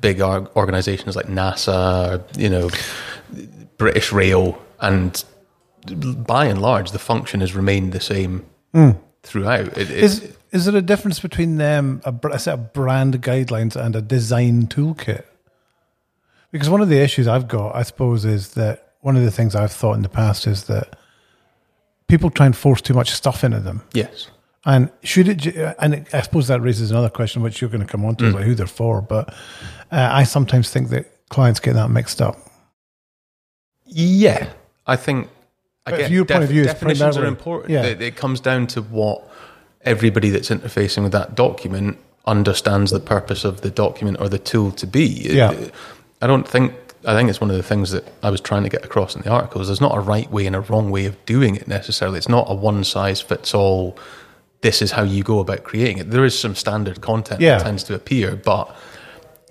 big 0.00 0.20
org- 0.20 0.48
organizations 0.54 1.16
like 1.16 1.26
NASA, 1.26 2.22
you 2.38 2.48
know, 2.48 2.70
British 3.76 4.12
Rail, 4.12 4.56
and 4.80 5.24
by 6.26 6.46
and 6.46 6.60
large, 6.62 6.90
the 6.92 6.98
function 6.98 7.40
has 7.40 7.54
remained 7.54 7.92
the 7.92 8.00
same 8.00 8.44
throughout. 9.22 9.66
It, 9.78 9.90
it- 9.90 9.90
Is 9.90 10.34
is 10.50 10.64
there 10.64 10.76
a 10.76 10.80
difference 10.82 11.20
between 11.20 11.56
them, 11.58 12.00
a, 12.04 12.14
a 12.30 12.38
set 12.38 12.54
of 12.54 12.72
brand 12.72 13.20
guidelines 13.20 13.76
and 13.76 13.94
a 13.96 14.00
design 14.00 14.66
toolkit? 14.66 15.24
Because 16.52 16.70
one 16.70 16.80
of 16.80 16.88
the 16.88 16.98
issues 16.98 17.26
I've 17.28 17.46
got, 17.48 17.74
I 17.76 17.82
suppose, 17.82 18.24
is 18.24 18.54
that 18.54 18.92
one 19.00 19.16
of 19.16 19.22
the 19.22 19.30
things 19.30 19.54
I've 19.54 19.72
thought 19.72 19.94
in 19.94 20.02
the 20.02 20.08
past 20.08 20.46
is 20.46 20.64
that 20.64 20.96
people 22.08 22.30
try 22.30 22.46
and 22.46 22.56
force 22.56 22.80
too 22.80 22.94
much 22.94 23.10
stuff 23.12 23.44
into 23.44 23.60
them. 23.60 23.82
yes. 23.92 24.28
And 24.66 24.90
should 25.02 25.28
it, 25.28 25.46
and 25.78 26.04
I 26.12 26.20
suppose 26.20 26.48
that 26.48 26.60
raises 26.60 26.90
another 26.90 27.08
question, 27.08 27.42
which 27.42 27.60
you're 27.60 27.70
going 27.70 27.80
to 27.80 27.86
come 27.86 28.04
on 28.04 28.16
to, 28.16 28.24
Mm. 28.24 28.34
like 28.34 28.44
who 28.44 28.54
they're 28.54 28.66
for. 28.66 29.00
But 29.00 29.28
uh, 29.92 30.08
I 30.12 30.24
sometimes 30.24 30.68
think 30.70 30.88
that 30.90 31.06
clients 31.30 31.58
get 31.60 31.74
that 31.74 31.88
mixed 31.90 32.20
up. 32.20 32.36
Yeah, 33.86 34.50
I 34.86 34.96
think 34.96 35.28
again, 35.86 36.04
from 36.06 36.12
your 36.14 36.24
point 36.26 36.42
of 36.44 36.50
view, 36.50 36.64
definitions 36.64 37.16
are 37.16 37.24
important. 37.24 37.70
yeah. 37.70 37.84
It, 37.84 38.02
it 38.02 38.16
comes 38.16 38.40
down 38.40 38.66
to 38.68 38.82
what 38.82 39.26
everybody 39.82 40.28
that's 40.30 40.50
interfacing 40.50 41.02
with 41.02 41.12
that 41.12 41.34
document 41.34 41.96
understands 42.26 42.90
the 42.90 43.00
purpose 43.00 43.44
of 43.44 43.62
the 43.62 43.70
document 43.70 44.18
or 44.20 44.28
the 44.28 44.38
tool 44.38 44.72
to 44.72 44.86
be. 44.86 45.24
It- 45.26 45.32
Yeah. 45.34 45.54
I 46.20 46.26
don't 46.26 46.46
think. 46.46 46.74
I 47.06 47.14
think 47.16 47.30
it's 47.30 47.40
one 47.40 47.50
of 47.50 47.56
the 47.56 47.62
things 47.62 47.92
that 47.92 48.04
I 48.24 48.30
was 48.30 48.40
trying 48.40 48.64
to 48.64 48.68
get 48.68 48.84
across 48.84 49.14
in 49.14 49.22
the 49.22 49.30
articles. 49.30 49.68
There's 49.68 49.80
not 49.80 49.96
a 49.96 50.00
right 50.00 50.28
way 50.32 50.46
and 50.46 50.56
a 50.56 50.60
wrong 50.60 50.90
way 50.90 51.06
of 51.06 51.14
doing 51.26 51.54
it 51.54 51.68
necessarily. 51.68 52.18
It's 52.18 52.28
not 52.28 52.46
a 52.50 52.54
one 52.54 52.82
size 52.82 53.20
fits 53.20 53.54
all. 53.54 53.96
This 54.62 54.82
is 54.82 54.90
how 54.90 55.04
you 55.04 55.22
go 55.22 55.38
about 55.38 55.62
creating 55.62 55.98
it. 55.98 56.10
There 56.10 56.24
is 56.24 56.36
some 56.36 56.56
standard 56.56 57.00
content 57.00 57.40
Yeah. 57.40 57.58
that 57.58 57.64
tends 57.64 57.84
to 57.84 57.94
appear, 57.94 58.34
but 58.34 58.74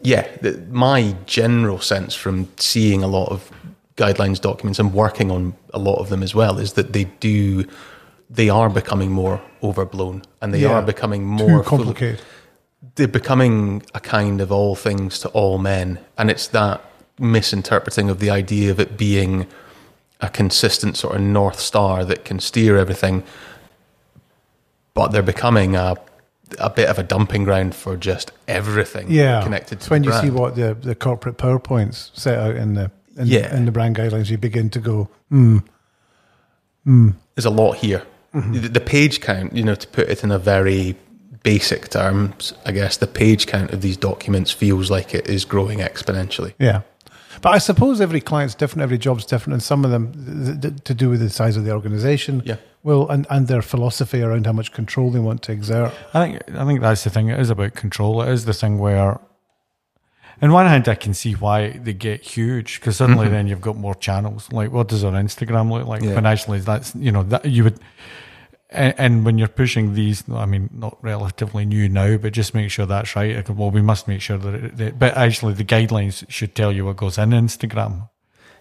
yeah, 0.02 0.28
the, 0.42 0.58
my 0.70 1.16
general 1.26 1.80
sense 1.80 2.14
from 2.14 2.50
seeing 2.58 3.02
a 3.02 3.08
lot 3.08 3.30
of 3.30 3.50
guidelines 3.96 4.42
documents 4.42 4.78
and 4.78 4.94
working 4.94 5.32
on 5.32 5.54
a 5.74 5.80
lot 5.80 5.96
of 6.00 6.10
them 6.10 6.22
as 6.24 6.36
well 6.36 6.60
is 6.60 6.74
that 6.74 6.92
they 6.92 7.06
do, 7.06 7.66
they 8.30 8.50
are 8.50 8.70
becoming 8.70 9.10
more 9.10 9.42
overblown 9.64 10.24
and 10.42 10.54
they 10.54 10.60
Yeah. 10.60 10.74
are 10.74 10.82
becoming 10.82 11.22
Too 11.38 11.48
more 11.48 11.64
full 11.64 11.78
complicated. 11.78 12.20
They're 12.96 13.08
becoming 13.08 13.84
a 13.94 14.00
kind 14.00 14.42
of 14.42 14.52
all 14.52 14.76
things 14.76 15.20
to 15.20 15.30
all 15.30 15.58
men, 15.58 16.00
and 16.18 16.30
it's 16.30 16.48
that 16.48 16.84
misinterpreting 17.20 18.10
of 18.10 18.20
the 18.20 18.30
idea 18.30 18.70
of 18.72 18.80
it 18.80 18.98
being 18.98 19.48
a 20.22 20.30
consistent 20.30 20.98
sort 20.98 21.16
of 21.16 21.22
north 21.22 21.60
star 21.60 22.06
that 22.06 22.26
can 22.26 22.40
steer 22.40 22.78
everything. 22.78 23.24
But 24.94 25.10
they're 25.10 25.22
becoming 25.22 25.76
a 25.76 25.96
a 26.60 26.70
bit 26.70 26.88
of 26.88 26.98
a 26.98 27.04
dumping 27.04 27.44
ground 27.44 27.76
for 27.76 27.98
just 27.98 28.32
everything 28.48 29.12
yeah. 29.12 29.44
connected 29.44 29.82
to 29.82 29.90
when 29.90 30.02
you 30.04 30.14
see 30.14 30.30
what 30.30 30.56
the, 30.56 30.74
the 30.76 30.96
corporate 30.96 31.38
PowerPoints 31.38 32.10
set 32.18 32.40
out 32.40 32.56
in 32.56 32.74
the 32.74 32.90
in, 33.18 33.28
Yeah. 33.28 33.54
in 33.54 33.66
the 33.66 33.72
brand 33.72 33.98
guidelines, 33.98 34.30
you 34.30 34.38
begin 34.38 34.70
to 34.70 34.80
go, 34.80 35.10
hmm, 35.30 35.58
there's 37.36 37.46
a 37.46 37.50
lot 37.50 37.74
here. 37.74 38.04
The, 38.34 38.70
the 38.70 38.80
page 38.80 39.20
count, 39.20 39.56
you 39.56 39.64
know, 39.64 39.74
to 39.74 39.88
put 39.88 40.10
it 40.10 40.24
in 40.24 40.32
a 40.32 40.38
very 40.38 40.96
basic 41.44 41.90
terms, 41.90 42.54
I 42.66 42.72
guess 42.72 42.98
the 42.98 43.08
page 43.08 43.48
count 43.48 43.72
of 43.72 43.82
these 43.82 43.98
documents 43.98 44.52
feels 44.52 44.92
like 44.92 45.14
it 45.14 45.28
is 45.28 45.46
growing 45.46 45.80
exponentially. 45.80 46.54
Yeah. 46.60 46.82
But 47.42 47.54
I 47.54 47.58
suppose 47.60 48.02
every 48.02 48.22
client's 48.22 48.56
different, 48.56 48.82
every 48.82 48.98
job's 48.98 49.26
different, 49.26 49.54
and 49.54 49.64
some 49.64 49.86
of 49.86 49.92
them 49.92 50.12
th- 50.14 50.62
th- 50.62 50.84
to 50.84 50.94
do 50.94 51.10
with 51.10 51.20
the 51.20 51.30
size 51.30 51.56
of 51.56 51.66
the 51.66 51.72
organization. 51.72 52.42
Yeah. 52.46 52.58
Well, 52.84 53.08
and, 53.10 53.28
and 53.30 53.48
their 53.48 53.62
philosophy 53.62 54.22
around 54.22 54.46
how 54.46 54.54
much 54.54 54.72
control 54.72 55.12
they 55.12 55.20
want 55.20 55.42
to 55.44 55.52
exert. 55.52 55.94
I 56.14 56.26
think 56.26 56.56
I 56.56 56.66
think 56.66 56.82
that's 56.82 57.04
the 57.04 57.10
thing. 57.10 57.30
It 57.30 57.40
is 57.40 57.50
about 57.50 57.74
control. 57.76 58.22
It 58.22 58.30
is 58.30 58.46
the 58.46 58.54
thing 58.54 58.80
where, 58.80 59.20
on 60.42 60.52
one 60.52 60.68
hand, 60.68 60.88
I 60.88 60.96
can 60.96 61.14
see 61.14 61.34
why 61.34 61.72
they 61.72 61.94
get 61.94 62.22
huge 62.22 62.80
because 62.80 62.98
suddenly 62.98 63.26
mm-hmm. 63.26 63.34
then 63.34 63.48
you've 63.48 63.62
got 63.62 63.76
more 63.76 63.96
channels. 63.96 64.52
Like, 64.52 64.72
what 64.72 64.88
does 64.88 65.04
our 65.04 65.12
Instagram 65.12 65.72
look 65.72 65.86
like? 65.86 66.02
Yeah. 66.02 66.16
When 66.16 66.26
actually 66.26 66.60
that's 66.60 66.96
you 66.96 67.12
know 67.12 67.24
that 67.24 67.46
you 67.46 67.66
would, 67.66 67.80
and, 68.70 68.94
and 68.98 69.26
when 69.26 69.38
you're 69.38 69.48
pushing 69.48 69.94
these, 69.94 70.24
I 70.30 70.46
mean, 70.46 70.70
not 70.74 70.98
relatively 71.02 71.66
new 71.66 71.88
now, 71.90 72.18
but 72.18 72.34
just 72.34 72.54
make 72.54 72.70
sure 72.72 72.86
that's 72.86 73.16
right. 73.16 73.48
Well, 73.50 73.72
we 73.72 73.82
must 73.82 74.08
make 74.08 74.22
sure 74.22 74.38
that, 74.38 74.54
it, 74.56 74.78
that 74.78 75.00
but 75.00 75.16
actually 75.18 75.54
the 75.54 75.64
guidelines 75.64 76.26
should 76.30 76.54
tell 76.56 76.72
you 76.72 76.86
what 76.86 76.98
goes 76.98 77.18
in 77.18 77.30
Instagram 77.30 78.10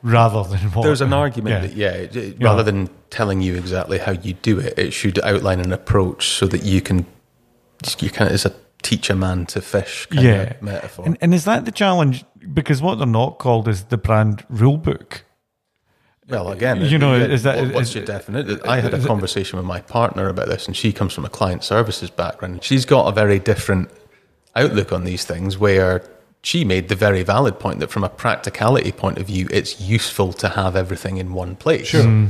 rather 0.02 0.44
than 0.48 0.70
what. 0.70 0.82
There's 0.84 1.00
an 1.00 1.12
argument 1.24 1.50
Yeah. 1.54 1.60
that 1.66 1.74
yeah, 2.12 2.20
it- 2.20 2.36
rather 2.42 2.62
than 2.62 2.88
telling 3.10 3.40
you 3.40 3.56
exactly 3.56 3.98
how 3.98 4.12
you 4.12 4.34
do 4.34 4.58
it, 4.60 4.78
it 4.78 4.92
should 4.92 5.18
outline 5.24 5.60
an 5.60 5.72
approach 5.72 6.28
so 6.28 6.46
that 6.46 6.62
you 6.62 6.80
can 6.80 7.06
you 8.00 8.10
of 8.10 8.32
it's 8.32 8.46
a 8.46 8.54
teach 8.82 9.10
a 9.10 9.14
man 9.16 9.46
to 9.46 9.60
fish 9.60 10.06
kind 10.06 10.24
yeah 10.24 10.42
of 10.42 10.62
metaphor. 10.62 11.04
And, 11.06 11.18
and 11.20 11.34
is 11.34 11.44
that 11.44 11.64
the 11.64 11.72
challenge? 11.72 12.24
Because 12.54 12.80
what 12.80 12.96
they're 12.98 13.06
not 13.06 13.38
called 13.38 13.66
is 13.68 13.84
the 13.84 13.96
brand 13.98 14.44
rule 14.48 14.76
book. 14.76 15.24
Well, 16.28 16.50
again, 16.50 16.80
you 16.82 16.98
know, 16.98 17.14
is 17.14 17.42
that- 17.44 17.58
what- 17.58 17.74
what's 17.74 17.88
is- 17.90 17.94
your 17.96 18.04
definition? 18.04 18.60
I 18.66 18.80
had 18.80 18.92
a 18.94 18.98
conversation 19.04 19.56
with 19.58 19.66
my 19.66 19.80
partner 19.80 20.28
about 20.28 20.48
this, 20.48 20.66
and 20.66 20.76
she 20.76 20.92
comes 20.92 21.12
from 21.12 21.24
a 21.24 21.28
client 21.28 21.64
services 21.64 22.10
background. 22.10 22.64
She's 22.64 22.84
got 22.84 23.06
a 23.06 23.12
very 23.12 23.38
different 23.38 23.90
outlook 24.54 24.92
on 24.92 25.04
these 25.04 25.24
things, 25.24 25.58
where 25.58 26.02
she 26.42 26.64
made 26.64 26.88
the 26.88 26.94
very 26.94 27.22
valid 27.22 27.58
point 27.58 27.80
that 27.80 27.90
from 27.90 28.04
a 28.04 28.08
practicality 28.08 28.92
point 28.92 29.18
of 29.18 29.26
view, 29.26 29.48
it's 29.50 29.80
useful 29.80 30.32
to 30.32 30.48
have 30.50 30.76
everything 30.76 31.16
in 31.16 31.32
one 31.32 31.56
place. 31.56 31.88
Sure. 31.88 32.04
Mm. 32.04 32.28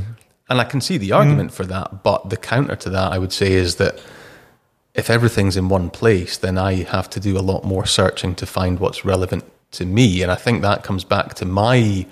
And 0.49 0.61
I 0.61 0.63
can 0.63 0.81
see 0.81 0.97
the 0.97 1.11
argument 1.11 1.51
for 1.51 1.65
that, 1.65 2.03
but 2.03 2.29
the 2.29 2.37
counter 2.37 2.75
to 2.77 2.89
that, 2.89 3.11
I 3.11 3.17
would 3.17 3.33
say, 3.33 3.51
is 3.51 3.75
that 3.75 3.99
if 4.95 5.09
everything's 5.09 5.57
in 5.57 5.69
one 5.69 5.89
place, 5.89 6.37
then 6.37 6.57
I 6.57 6.83
have 6.83 7.09
to 7.11 7.19
do 7.19 7.37
a 7.37 7.41
lot 7.41 7.63
more 7.63 7.85
searching 7.85 8.33
to 8.35 8.45
find 8.45 8.79
what's 8.79 9.05
relevant 9.05 9.43
to 9.73 9.85
me. 9.85 10.21
And 10.23 10.31
I 10.31 10.35
think 10.35 10.61
that 10.61 10.83
comes 10.83 11.03
back 11.03 11.33
to 11.35 11.45
my 11.45 12.05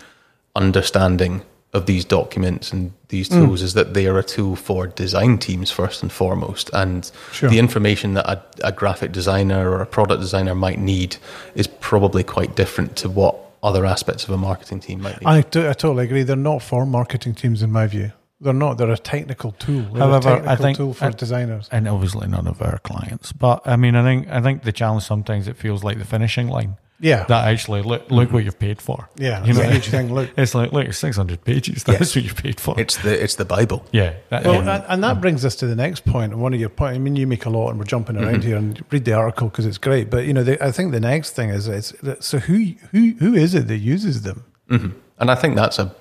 understanding 0.55 1.41
of 1.75 1.85
these 1.85 2.05
documents 2.05 2.71
and 2.73 2.91
these 3.09 3.29
Mm. 3.29 3.45
tools 3.45 3.61
is 3.61 3.73
that 3.73 3.93
they 3.93 4.07
are 4.07 4.17
a 4.17 4.23
tool 4.23 4.55
for 4.55 4.87
design 4.87 5.37
teams 5.37 5.69
first 5.71 6.01
and 6.03 6.11
foremost. 6.11 6.69
And 6.73 7.09
Sure. 7.31 7.49
the 7.49 7.59
information 7.59 8.13
that 8.15 8.25
a, 8.29 8.41
a 8.63 8.71
graphic 8.71 9.11
designer 9.11 9.69
or 9.71 9.81
a 9.81 9.85
product 9.85 10.21
designer 10.21 10.55
might 10.55 10.79
need 10.79 11.17
is 11.53 11.67
probably 11.67 12.23
quite 12.23 12.55
different 12.55 12.95
to 12.97 13.09
what 13.09 13.35
other 13.61 13.85
aspects 13.85 14.23
of 14.23 14.29
a 14.29 14.37
marketing 14.37 14.79
team 14.79 15.01
might 15.01 15.19
need. 15.21 15.27
I, 15.27 15.41
t- 15.41 15.67
I 15.67 15.73
totally 15.73 16.05
agree. 16.05 16.23
They're 16.23 16.35
not 16.53 16.61
for 16.61 16.85
marketing 16.85 17.33
teams, 17.35 17.61
in 17.61 17.71
my 17.71 17.87
view. 17.87 18.11
They're 18.41 18.53
not. 18.53 18.77
They're 18.77 18.91
a 18.91 18.97
technical 18.97 19.51
tool. 19.53 19.85
They're 19.93 20.03
However, 20.03 20.29
a 20.29 20.33
I 20.33 20.37
technical 20.37 20.55
think- 20.65 20.77
tool 20.77 20.93
for 20.93 21.05
I- 21.05 21.09
designers. 21.11 21.69
and 21.71 21.87
obviously 21.87 22.27
none 22.27 22.47
of 22.47 22.61
our 22.61 22.79
clients. 22.79 23.31
But 23.31 23.61
I 23.65 23.75
mean, 23.75 23.95
I 23.95 24.03
think 24.03 24.27
I 24.29 24.39
think 24.41 24.63
the 24.63 24.71
challenge 24.71 25.03
sometimes 25.03 25.47
it 25.47 25.57
feels 25.57 25.83
like 25.83 25.97
the 25.97 26.05
finishing 26.05 26.47
line. 26.47 26.75
Yeah. 26.99 27.25
That 27.25 27.47
actually 27.47 27.81
look 27.81 28.09
look 28.09 28.31
what 28.31 28.45
you've 28.45 28.59
paid 28.59 28.81
for. 28.81 29.09
yeah. 29.17 29.43
you 29.43 29.49
it's 29.49 29.59
know, 29.59 29.65
a 29.65 29.71
huge 29.71 29.87
thing. 29.89 30.13
Look. 30.13 30.31
it's 30.37 30.55
like 30.55 30.71
look, 30.71 30.87
it's 30.87 30.97
six 30.97 31.17
hundred 31.17 31.43
pages. 31.43 31.83
That's 31.83 32.15
what 32.15 32.23
you 32.23 32.33
paid 32.33 32.59
for. 32.59 32.79
it's 32.79 32.97
the 32.97 33.21
it's 33.21 33.35
the 33.35 33.45
Bible. 33.45 33.85
yeah. 33.91 34.13
That, 34.29 34.45
Well, 34.45 34.63
yeah. 34.63 34.75
and, 34.75 34.85
and 34.87 35.03
that 35.03 35.11
um, 35.11 35.21
brings 35.21 35.43
us 35.43 35.55
to 35.57 35.67
the 35.67 35.75
next 35.75 36.05
point. 36.05 36.31
And 36.31 36.41
one 36.41 36.53
of 36.53 36.59
your 36.59 36.69
points, 36.69 36.95
I 36.95 36.99
mean, 36.99 37.15
you 37.15 37.27
make 37.27 37.45
a 37.45 37.49
lot, 37.49 37.69
and 37.69 37.79
we're 37.79 37.85
jumping 37.85 38.17
around 38.17 38.39
mm-hmm. 38.39 38.47
here 38.47 38.57
and 38.57 38.83
read 38.91 39.05
the 39.05 39.13
article 39.13 39.49
because 39.49 39.65
it's 39.65 39.77
great. 39.77 40.09
But 40.09 40.25
you 40.25 40.33
know, 40.33 40.43
the, 40.43 40.63
I 40.63 40.71
think 40.71 40.91
the 40.93 40.99
next 40.99 41.31
thing 41.31 41.49
is, 41.49 41.67
it's, 41.67 41.93
so 42.25 42.39
who 42.39 42.73
who 42.91 43.15
who 43.19 43.33
is 43.33 43.53
it 43.53 43.67
that 43.67 43.77
uses 43.77 44.21
them? 44.21 44.45
Mm-hmm. 44.69 44.97
And 45.19 45.31
I 45.31 45.35
think 45.35 45.55
that's 45.55 45.79
a 45.79 45.93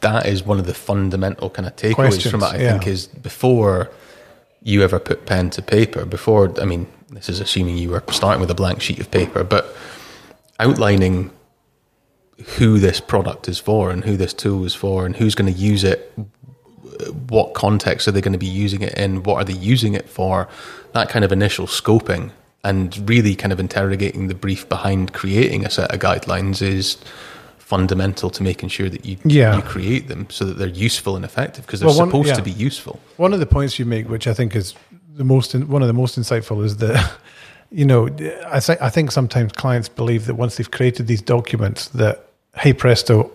that 0.00 0.26
is 0.26 0.42
one 0.42 0.58
of 0.58 0.66
the 0.66 0.74
fundamental 0.74 1.50
kind 1.50 1.66
of 1.66 1.76
takeaways 1.76 1.94
Questions, 1.94 2.30
from 2.30 2.42
it. 2.42 2.46
I 2.46 2.56
yeah. 2.56 2.72
think 2.72 2.86
is 2.88 3.06
before 3.06 3.90
you 4.62 4.82
ever 4.82 4.98
put 4.98 5.26
pen 5.26 5.50
to 5.50 5.62
paper. 5.62 6.04
Before, 6.04 6.52
I 6.60 6.64
mean, 6.64 6.86
this 7.10 7.28
is 7.28 7.40
assuming 7.40 7.78
you 7.78 7.90
were 7.90 8.02
starting 8.10 8.40
with 8.40 8.50
a 8.50 8.54
blank 8.54 8.80
sheet 8.80 9.00
of 9.00 9.10
paper, 9.10 9.44
but 9.44 9.74
outlining 10.62 11.30
who 12.56 12.78
this 12.78 13.00
product 13.00 13.48
is 13.48 13.58
for 13.58 13.90
and 13.90 14.04
who 14.04 14.16
this 14.16 14.32
tool 14.32 14.64
is 14.64 14.74
for 14.74 15.06
and 15.06 15.16
who's 15.16 15.34
going 15.34 15.52
to 15.52 15.58
use 15.58 15.84
it 15.84 16.12
what 17.28 17.54
context 17.54 18.06
are 18.06 18.12
they 18.12 18.20
going 18.20 18.32
to 18.32 18.38
be 18.38 18.46
using 18.64 18.82
it 18.82 18.94
in 18.94 19.22
what 19.22 19.36
are 19.36 19.44
they 19.44 19.52
using 19.52 19.94
it 19.94 20.08
for 20.08 20.48
that 20.92 21.08
kind 21.08 21.24
of 21.24 21.32
initial 21.32 21.66
scoping 21.66 22.30
and 22.64 23.08
really 23.08 23.34
kind 23.34 23.52
of 23.52 23.58
interrogating 23.58 24.28
the 24.28 24.34
brief 24.34 24.68
behind 24.68 25.12
creating 25.12 25.64
a 25.64 25.70
set 25.70 25.92
of 25.92 25.98
guidelines 26.00 26.62
is 26.62 26.96
fundamental 27.58 28.28
to 28.30 28.42
making 28.42 28.68
sure 28.68 28.88
that 28.88 29.04
you, 29.04 29.16
Yeah. 29.24 29.56
you 29.56 29.62
create 29.62 30.08
them 30.08 30.26
so 30.30 30.44
that 30.44 30.58
they're 30.58 30.68
useful 30.68 31.16
and 31.16 31.24
effective 31.24 31.64
because 31.66 31.80
they're 31.80 31.88
Well, 31.88 31.98
one- 31.98 32.08
supposed 32.08 32.28
yeah. 32.28 32.34
to 32.34 32.42
be 32.42 32.50
useful 32.52 33.00
One 33.16 33.32
of 33.32 33.40
the 33.40 33.46
points 33.46 33.78
you 33.78 33.84
make, 33.84 34.08
which 34.08 34.26
I 34.26 34.34
think 34.34 34.54
is 34.54 34.74
the 35.14 35.24
most, 35.24 35.54
one 35.54 35.82
of 35.82 35.88
the 35.88 35.94
most 35.94 36.18
insightful, 36.18 36.64
is 36.64 36.76
that 36.78 37.12
you 37.72 37.84
know 37.84 38.08
I 38.46 38.60
think 38.60 38.82
I 38.82 38.90
think 38.90 39.10
sometimes 39.12 39.52
clients 39.52 39.88
believe 39.88 40.26
that 40.26 40.34
once 40.34 40.56
they've 40.56 40.70
created 40.70 41.06
these 41.06 41.22
documents, 41.22 41.88
that 41.88 42.26
hey 42.56 42.72
presto, 42.72 43.30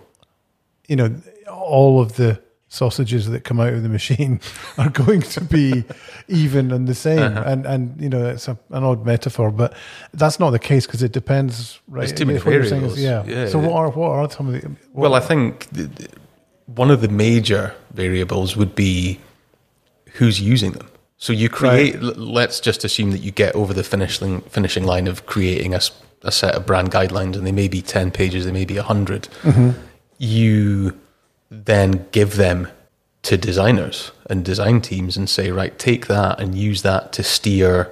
you 0.87 0.95
know, 0.95 1.15
all 1.51 1.99
of 2.01 2.15
the 2.15 2.39
sausages 2.69 3.29
that 3.29 3.45
come 3.45 3.61
out 3.61 3.71
of 3.73 3.81
the 3.81 3.87
machine 3.89 4.41
are 4.77 4.89
going 4.89 5.21
to 5.21 5.41
be 5.41 5.85
even 6.27 6.71
and 6.71 6.85
the 6.87 6.93
same. 6.95 7.19
Uh-huh. 7.19 7.43
And 7.45 7.65
and 7.65 8.01
you 8.01 8.09
know, 8.09 8.25
it's 8.27 8.47
a, 8.47 8.57
an 8.71 8.83
odd 8.83 9.05
metaphor, 9.05 9.51
but 9.51 9.73
that's 10.13 10.39
not 10.39 10.51
the 10.51 10.59
case 10.59 10.85
because 10.85 11.01
it 11.01 11.11
depends. 11.13 11.79
Right, 11.87 12.01
There's 12.01 12.13
too 12.13 12.25
many 12.25 12.39
What 12.39 12.53
is- 12.53 12.69
variables. 12.69 12.99
yeah. 12.99 13.23
Yeah. 13.25 13.47
So 13.47 13.59
what 13.59 13.73
are 13.73 13.89
what 13.91 14.09
are 14.11 14.29
some 14.29 14.53
of 14.53 14.61
the? 14.61 14.71
Well, 14.93 15.13
I 15.13 15.19
think 15.21 15.69
th- 15.73 15.95
th- 15.95 16.09
one 16.67 16.91
of 16.91 16.99
the 17.01 17.07
major 17.07 17.73
variables 17.93 18.57
would 18.57 18.75
be 18.75 19.19
who's 20.13 20.41
using 20.41 20.71
them. 20.73 20.87
So 21.17 21.33
you 21.33 21.49
create. 21.49 21.95
l- 21.95 22.13
Let's 22.15 22.59
just 22.59 22.83
assume 22.83 23.11
that 23.11 23.19
you 23.19 23.31
get 23.31 23.55
over 23.55 23.73
the 23.73 23.83
finishing 23.83 24.41
finishing 24.41 24.83
line 24.85 25.07
of 25.07 25.25
creating 25.25 25.73
a 25.73 26.31
set 26.31 26.55
of 26.55 26.65
brand 26.65 26.91
guidelines, 26.91 27.35
and 27.35 27.45
they 27.45 27.51
may 27.51 27.67
be 27.67 27.81
ten 27.81 28.11
pages, 28.11 28.45
they 28.45 28.51
may 28.51 28.65
be 28.65 28.75
100 28.75 29.27
mm-hmm. 29.43 29.71
You 30.19 30.97
then 31.51 32.07
give 32.11 32.35
them 32.37 32.67
to 33.23 33.37
designers 33.37 34.11
and 34.29 34.43
design 34.43 34.81
teams 34.81 35.15
and 35.17 35.29
say, 35.29 35.51
right, 35.51 35.77
take 35.77 36.07
that 36.07 36.39
and 36.39 36.55
use 36.55 36.81
that 36.81 37.13
to 37.13 37.23
steer 37.23 37.91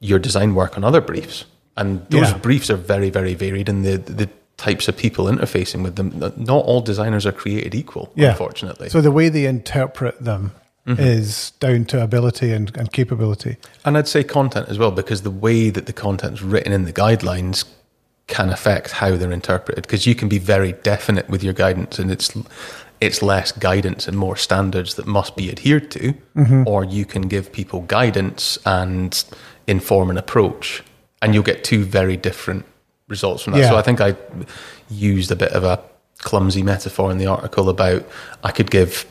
your 0.00 0.18
design 0.18 0.54
work 0.54 0.76
on 0.76 0.84
other 0.84 1.00
briefs. 1.00 1.44
And 1.76 2.06
those 2.10 2.30
Yeah. 2.30 2.38
briefs 2.38 2.70
are 2.70 2.76
very, 2.76 3.10
very 3.10 3.34
varied, 3.34 3.68
and 3.68 3.84
the 3.84 3.98
the 3.98 4.28
types 4.56 4.88
of 4.88 4.96
people 4.96 5.26
interfacing 5.26 5.82
with 5.82 5.96
them. 5.96 6.08
Not 6.36 6.64
all 6.64 6.80
designers 6.80 7.26
are 7.26 7.32
created 7.32 7.74
equal, 7.74 8.10
Yeah. 8.14 8.30
unfortunately. 8.30 8.88
So 8.88 9.00
the 9.02 9.12
way 9.12 9.28
they 9.28 9.44
interpret 9.44 10.22
them 10.24 10.52
Mm-hmm. 10.86 11.00
is 11.02 11.50
down 11.58 11.84
to 11.86 12.00
ability 12.00 12.52
and, 12.52 12.74
and 12.76 12.92
capability. 12.92 13.56
and 13.84 13.98
I'd 13.98 14.06
say 14.06 14.22
content 14.22 14.68
as 14.68 14.78
well, 14.78 14.92
because 14.92 15.22
the 15.22 15.32
way 15.32 15.68
that 15.70 15.86
the 15.86 15.92
content's 15.92 16.42
written 16.42 16.72
in 16.72 16.84
the 16.84 16.92
guidelines 16.92 17.64
can 18.28 18.50
affect 18.50 18.92
how 18.92 19.16
they're 19.16 19.32
interpreted. 19.32 19.82
Because 19.82 20.06
you 20.06 20.14
can 20.14 20.28
be 20.28 20.38
very 20.38 20.72
definite 20.72 21.28
with 21.28 21.42
your 21.42 21.54
guidance, 21.54 21.98
and 21.98 22.10
it's 22.12 22.30
it's 23.00 23.20
less 23.20 23.52
guidance 23.52 24.06
and 24.08 24.16
more 24.16 24.36
standards 24.36 24.94
that 24.94 25.06
must 25.06 25.34
be 25.36 25.50
adhered 25.50 25.90
to, 25.90 26.14
Mm-hmm. 26.36 26.62
or 26.66 26.84
you 26.84 27.04
can 27.04 27.22
give 27.22 27.50
people 27.52 27.80
guidance 27.82 28.56
and 28.64 29.24
inform 29.66 30.08
an 30.10 30.16
approach, 30.18 30.84
and 31.20 31.34
you'll 31.34 31.42
get 31.42 31.64
two 31.64 31.84
very 31.84 32.16
different 32.16 32.64
results 33.08 33.42
from 33.42 33.54
that. 33.54 33.60
Yeah. 33.60 33.70
So 33.70 33.76
I 33.76 33.82
think 33.82 34.00
I 34.00 34.14
used 34.88 35.30
a 35.32 35.36
bit 35.36 35.50
of 35.52 35.64
a 35.64 35.80
clumsy 36.18 36.62
metaphor 36.62 37.10
in 37.10 37.18
the 37.18 37.26
article 37.26 37.68
about 37.68 38.04
I 38.44 38.52
could 38.52 38.70
give 38.70 39.04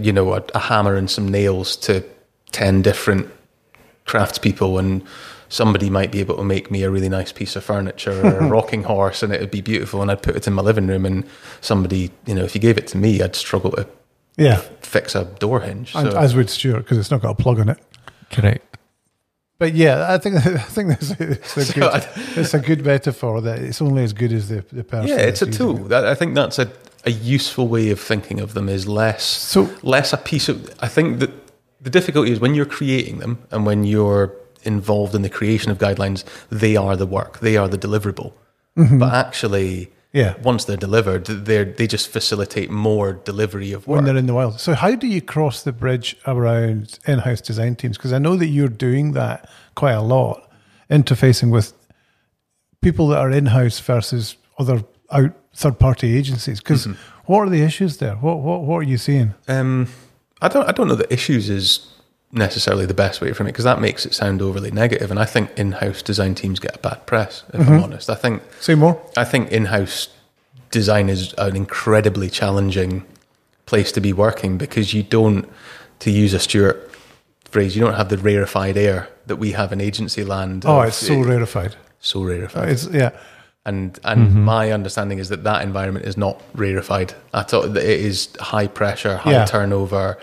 you 0.00 0.12
know, 0.12 0.34
a, 0.34 0.42
a 0.54 0.58
hammer 0.58 0.96
and 0.96 1.10
some 1.10 1.28
nails 1.28 1.76
to 1.76 2.04
10 2.52 2.82
different 2.82 3.28
craftspeople 4.06 4.78
and 4.78 5.02
somebody 5.48 5.88
might 5.88 6.10
be 6.12 6.20
able 6.20 6.36
to 6.36 6.44
make 6.44 6.70
me 6.70 6.82
a 6.82 6.90
really 6.90 7.08
nice 7.08 7.32
piece 7.32 7.56
of 7.56 7.64
furniture 7.64 8.12
or 8.26 8.38
a 8.38 8.46
rocking 8.48 8.82
horse 8.84 9.22
and 9.22 9.32
it 9.32 9.40
would 9.40 9.50
be 9.50 9.60
beautiful 9.60 10.02
and 10.02 10.10
I'd 10.10 10.22
put 10.22 10.36
it 10.36 10.46
in 10.46 10.52
my 10.52 10.62
living 10.62 10.86
room 10.86 11.06
and 11.06 11.24
somebody, 11.60 12.10
you 12.26 12.34
know, 12.34 12.44
if 12.44 12.54
you 12.54 12.60
gave 12.60 12.76
it 12.78 12.86
to 12.88 12.98
me, 12.98 13.22
I'd 13.22 13.36
struggle 13.36 13.70
to 13.72 13.86
Yeah, 14.36 14.56
fix 14.80 15.14
a 15.14 15.24
door 15.24 15.60
hinge. 15.60 15.94
and, 15.94 16.08
as 16.08 16.34
would 16.34 16.50
Stuart 16.50 16.80
because 16.80 16.98
it's 16.98 17.10
not 17.10 17.22
got 17.22 17.30
a 17.38 17.42
plug 17.42 17.60
on 17.60 17.68
it. 17.70 17.78
Correct. 18.30 18.76
But 19.58 19.74
yeah, 19.74 20.12
I 20.12 20.18
think 20.18 20.34
I 20.46 20.58
think 20.58 20.98
this 20.98 21.12
it's 21.20 21.56
a 21.56 21.64
So 21.66 21.74
good 21.74 21.84
I- 21.84 22.08
it's 22.40 22.54
a 22.54 22.58
good 22.58 22.84
metaphor 22.84 23.40
that 23.42 23.60
it's 23.60 23.80
only 23.80 24.02
as 24.02 24.12
good 24.12 24.32
as 24.32 24.48
the 24.48 24.64
the 24.72 24.82
person. 24.84 25.08
yeah, 25.08 25.18
it's 25.24 25.40
a 25.42 25.46
tool. 25.50 25.86
it. 25.86 26.04
I 26.04 26.14
think 26.16 26.34
that's 26.34 26.58
a, 26.58 26.70
a 27.06 27.10
useful 27.10 27.68
way 27.68 27.90
of 27.90 28.00
thinking 28.00 28.40
of 28.40 28.54
them 28.54 28.68
is 28.68 28.86
less 28.86 29.24
So 29.24 29.68
less 29.82 30.12
a 30.12 30.16
piece 30.16 30.48
of 30.48 30.72
i 30.80 30.88
think 30.88 31.18
that 31.20 31.30
the 31.80 31.90
difficulty 31.90 32.32
is 32.32 32.40
when 32.40 32.54
you're 32.54 32.64
creating 32.78 33.18
them 33.18 33.38
and 33.50 33.66
when 33.66 33.84
you're 33.84 34.32
involved 34.62 35.14
in 35.14 35.22
the 35.22 35.30
creation 35.30 35.70
of 35.70 35.78
guidelines 35.78 36.24
they 36.50 36.76
are 36.76 36.96
the 36.96 37.06
work 37.06 37.40
they 37.40 37.56
are 37.56 37.68
the 37.68 37.78
deliverable 37.78 38.32
but 38.74 39.12
actually 39.14 39.90
Mm-hmm. 40.14 40.18
yeah, 40.18 40.42
once 40.42 40.64
they're 40.64 40.76
delivered 40.76 41.26
they 41.26 41.64
they 41.64 41.86
just 41.88 42.08
facilitate 42.08 42.70
more 42.70 43.14
delivery 43.24 43.72
of 43.72 43.86
work 43.88 43.96
when 43.96 44.04
they're 44.04 44.16
in 44.16 44.26
the 44.26 44.34
wild. 44.34 44.60
So 44.60 44.74
how 44.74 44.94
do 44.94 45.08
you 45.08 45.20
cross 45.20 45.64
the 45.64 45.72
bridge 45.72 46.16
around 46.24 47.00
in-house 47.04 47.40
design 47.40 47.74
teams? 47.74 47.96
Because 47.96 48.12
I 48.12 48.18
know 48.18 48.36
that 48.36 48.46
you're 48.46 48.68
doing 48.68 49.12
that 49.12 49.50
quite 49.74 49.92
a 49.94 50.02
lot, 50.02 50.48
interfacing 50.88 51.50
with 51.50 51.72
people 52.80 53.08
that 53.08 53.18
are 53.18 53.30
in-house 53.30 53.80
versus 53.80 54.36
other 54.56 54.84
out 55.10 55.32
third-party 55.54 56.16
agencies. 56.16 56.60
Because 56.60 56.86
Mm-hmm. 56.86 57.32
what 57.32 57.38
are 57.40 57.48
the 57.50 57.62
issues 57.62 57.96
there? 57.98 58.14
What 58.16 58.38
what 58.40 58.62
what 58.62 58.76
are 58.78 58.82
you 58.88 58.98
seeing? 58.98 59.34
um, 59.48 59.88
i 60.42 60.48
don't 60.48 60.68
i 60.68 60.72
don't 60.72 60.88
know 60.88 60.96
that 60.96 61.10
issues 61.12 61.48
is 61.48 61.86
necessarily 62.32 62.84
the 62.86 62.94
best 62.94 63.20
way 63.20 63.32
from 63.32 63.46
it 63.46 63.52
because 63.52 63.64
that 63.64 63.80
makes 63.80 64.04
it 64.04 64.12
sound 64.12 64.42
overly 64.42 64.70
negative 64.72 65.10
and 65.12 65.20
i 65.20 65.24
think 65.24 65.48
in-house 65.56 66.02
design 66.02 66.34
teams 66.34 66.58
get 66.58 66.74
a 66.74 66.78
bad 66.80 67.06
press 67.06 67.44
if 67.54 67.60
i'm 67.68 67.80
honest 67.84 68.10
i 68.10 68.14
think 68.16 68.42
Say 68.60 68.74
more. 68.74 69.00
I 69.16 69.24
think 69.24 69.52
in-house 69.52 70.08
design 70.72 71.08
is 71.08 71.32
an 71.38 71.54
incredibly 71.54 72.28
challenging 72.28 73.04
place 73.66 73.92
to 73.92 74.00
be 74.00 74.12
working 74.12 74.58
because 74.58 74.92
you 74.92 75.02
don't, 75.04 75.48
to 76.00 76.10
use 76.10 76.34
a 76.34 76.40
Stuart 76.40 76.90
phrase, 77.44 77.76
you 77.76 77.80
don't 77.84 77.94
have 77.94 78.08
the 78.08 78.18
rarefied 78.18 78.76
air 78.76 79.08
that 79.26 79.36
we 79.36 79.52
have 79.52 79.72
in 79.72 79.80
agency 79.80 80.24
land. 80.24 80.64
Oh, 80.66 80.80
of- 80.80 80.88
it's 80.88 80.96
so 80.96 81.20
rarefied. 81.20 81.76
so 82.00 82.22
rarefied. 82.24 82.68
It's 82.70 82.86
yeah. 82.88 83.10
And 83.66 83.98
and 84.04 84.44
my 84.44 84.72
understanding 84.72 85.18
is 85.18 85.28
that 85.30 85.42
that 85.44 85.62
environment 85.62 86.04
is 86.06 86.16
not 86.16 86.40
rarefied 86.54 87.14
at 87.32 87.54
all. 87.54 87.64
It 87.76 87.82
is 87.84 88.28
high 88.40 88.66
pressure, 88.66 89.16
high 89.16 89.32
Yeah. 89.32 89.44
turnover, 89.46 90.18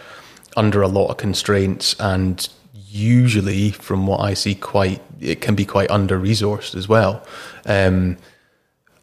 under 0.56 0.82
a 0.82 0.88
lot 0.88 1.08
of 1.10 1.18
constraints, 1.18 1.96
and 2.00 2.48
usually, 2.88 3.72
from 3.72 4.06
what 4.06 4.20
I 4.22 4.34
see, 4.36 4.54
quite 4.56 5.02
it 5.20 5.42
can 5.42 5.56
be 5.56 5.66
quite 5.66 5.90
under 5.90 6.20
resourced 6.20 6.76
as 6.76 6.88
well. 6.88 7.24
Um, 7.66 8.18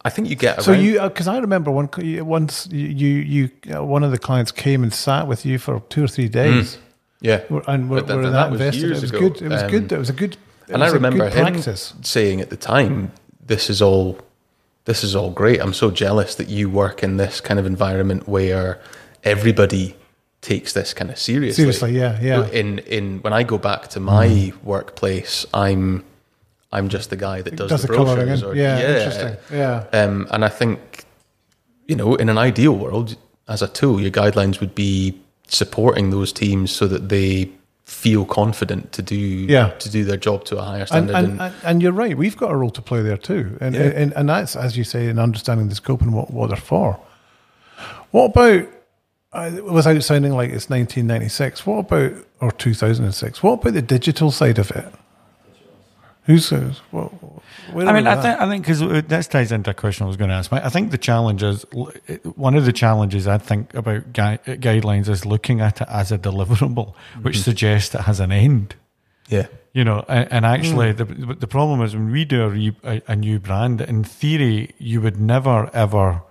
I 0.04 0.10
think 0.10 0.28
you 0.28 0.36
get 0.36 0.62
So 0.62 0.72
you, 0.72 1.00
because 1.00 1.26
I 1.26 1.38
remember 1.38 1.70
one 1.72 1.88
once 2.24 2.68
you 2.70 3.08
you 3.34 3.50
uh, 3.74 3.82
one 3.84 4.04
of 4.04 4.10
the 4.12 4.18
clients 4.18 4.52
came 4.52 4.82
and 4.84 4.92
sat 4.92 5.26
with 5.26 5.44
you 5.44 5.58
for 5.58 5.80
two 5.88 6.04
or 6.04 6.08
three 6.08 6.28
days, 6.28 6.78
yeah, 7.20 7.40
We're- 7.50 7.64
and 7.66 7.90
we're, 7.90 8.02
that- 8.02 8.16
we're 8.16 8.22
that 8.22 8.30
that 8.30 8.50
was 8.52 8.60
invested. 8.60 8.82
years 8.86 8.98
It 8.98 9.00
was 9.02 9.10
ago. 9.10 9.18
good. 9.20 9.42
It 9.42 9.48
was 9.50 9.62
Um, 9.64 9.70
good. 9.70 9.92
It 9.92 9.98
was 9.98 10.10
a 10.10 10.12
good. 10.12 10.36
and 10.68 10.84
I 10.84 10.88
remember 10.90 11.28
him 11.28 11.44
practice. 11.46 11.94
saying 12.02 12.40
at 12.40 12.50
the 12.50 12.56
time, 12.56 13.10
"This 13.44 13.68
is 13.68 13.82
all, 13.82 14.18
this 14.88 15.04
is 15.04 15.14
all 15.14 15.30
great. 15.30 15.60
I'm 15.60 15.74
so 15.74 15.90
jealous 15.90 16.34
that 16.36 16.48
you 16.48 16.70
work 16.70 17.02
in 17.02 17.18
this 17.18 17.42
kind 17.42 17.60
of 17.60 17.66
environment 17.66 18.26
where 18.26 18.80
everybody 19.22 19.94
takes 20.40 20.72
this 20.72 20.94
kind 20.94 21.10
of 21.10 21.18
seriously." 21.18 21.62
Seriously, 21.62 21.92
yeah, 21.92 22.18
yeah. 22.20 22.48
In 22.48 22.78
in 22.80 23.18
when 23.18 23.34
I 23.34 23.42
go 23.42 23.58
back 23.58 23.88
to 23.88 24.00
my 24.00 24.52
workplace, 24.64 25.44
I'm 25.52 26.04
I'm 26.72 26.88
just 26.88 27.10
the 27.10 27.16
guy 27.16 27.42
that 27.42 27.54
does, 27.54 27.68
Does 27.70 27.82
the 27.82 27.88
the 27.88 27.94
brochures. 27.94 28.42
Or, 28.42 28.54
Yeah, 28.54 28.80
interesting. 28.80 29.36
Yeah. 29.52 29.84
Um, 29.92 30.26
and 30.30 30.42
I 30.44 30.48
think, 30.48 31.04
you 31.86 31.96
know, 31.96 32.14
in 32.14 32.28
an 32.30 32.38
ideal 32.38 32.74
world, 32.74 33.16
as 33.46 33.62
a 33.62 33.68
tool, 33.68 34.00
your 34.00 34.10
guidelines 34.10 34.58
would 34.60 34.74
be 34.74 35.20
supporting 35.46 36.10
those 36.10 36.32
teams 36.32 36.70
so 36.70 36.86
that 36.86 37.08
they 37.10 37.50
feel 37.88 38.24
confident 38.26 38.92
to 38.92 39.00
do 39.02 39.16
Yeah. 39.16 39.70
to 39.78 39.88
do 39.90 40.04
their 40.04 40.18
job 40.18 40.44
to 40.44 40.58
a 40.58 40.62
higher 40.62 40.84
standard. 40.86 41.16
and, 41.16 41.40
and, 41.40 41.54
and 41.64 41.82
you're 41.82 41.90
right. 41.92 42.16
We've 42.16 42.36
got 42.36 42.50
a 42.50 42.56
role 42.56 42.70
to 42.70 42.82
play 42.82 43.00
there 43.02 43.16
too, 43.16 43.56
and 43.62 43.74
Yeah. 43.74 43.82
and, 43.82 44.12
and 44.14 44.28
that's 44.28 44.54
as 44.56 44.76
you 44.76 44.84
say 44.84 45.08
in 45.08 45.18
understanding 45.18 45.68
the 45.70 45.74
scope 45.74 46.02
and 46.02 46.12
what, 46.12 46.30
what 46.30 46.48
they're 46.48 46.56
for. 46.56 47.00
What 48.10 48.26
about? 48.36 48.68
Uh, 49.30 49.50
without 49.70 50.02
sounding 50.02 50.32
like 50.32 50.48
it's 50.50 50.70
1996, 50.70 51.66
what 51.66 51.78
about 51.80 52.12
or 52.40 52.50
2006? 52.52 53.42
What 53.42 53.60
about 53.60 53.74
the 53.74 53.82
digital 53.82 54.30
side 54.30 54.58
of 54.58 54.70
it? 54.70 54.86
Who's 56.24 56.52
uh, 56.52 56.72
what, 56.90 57.10
I 57.74 57.92
mean, 57.92 58.06
I 58.06 58.20
think 58.22 58.40
I 58.40 58.48
think 58.48 58.64
because 58.64 58.82
uh, 58.82 59.02
this 59.06 59.26
ties 59.26 59.52
into 59.52 59.70
a 59.70 59.74
question 59.74 60.04
I 60.04 60.08
was 60.08 60.16
going 60.16 60.30
to 60.30 60.36
ask. 60.36 60.52
I 60.52 60.68
think 60.68 60.90
the 60.90 60.98
challenge 60.98 61.42
is 61.42 61.64
one 62.36 62.54
of 62.56 62.64
the 62.64 62.72
challenges 62.72 63.26
I 63.26 63.38
think 63.38 63.74
about 63.74 64.12
gui- 64.12 64.22
uh, 64.46 64.56
guidelines 64.56 65.08
is 65.08 65.24
looking 65.26 65.60
at 65.60 65.80
it 65.80 65.88
as 65.88 66.12
a 66.12 66.18
deliverable, 66.18 66.94
which 67.22 67.40
suggests 67.40 67.94
it 67.94 68.02
has 68.02 68.20
an 68.20 68.32
end. 68.32 68.74
yeah, 69.28 69.46
You 69.72 69.84
know, 69.84 70.04
and, 70.08 70.32
and 70.32 70.46
actually, 70.46 70.92
the 70.92 71.04
the 71.04 71.46
problem 71.46 71.82
is 71.82 71.94
when 71.94 72.10
we 72.10 72.24
do 72.24 72.42
a, 72.42 72.48
re, 72.48 72.76
a, 72.84 73.02
a 73.08 73.16
new 73.16 73.38
brand, 73.38 73.80
in 73.80 74.04
theory, 74.04 74.74
you 74.78 75.00
would 75.00 75.20
never 75.20 75.70
ever 75.74 76.22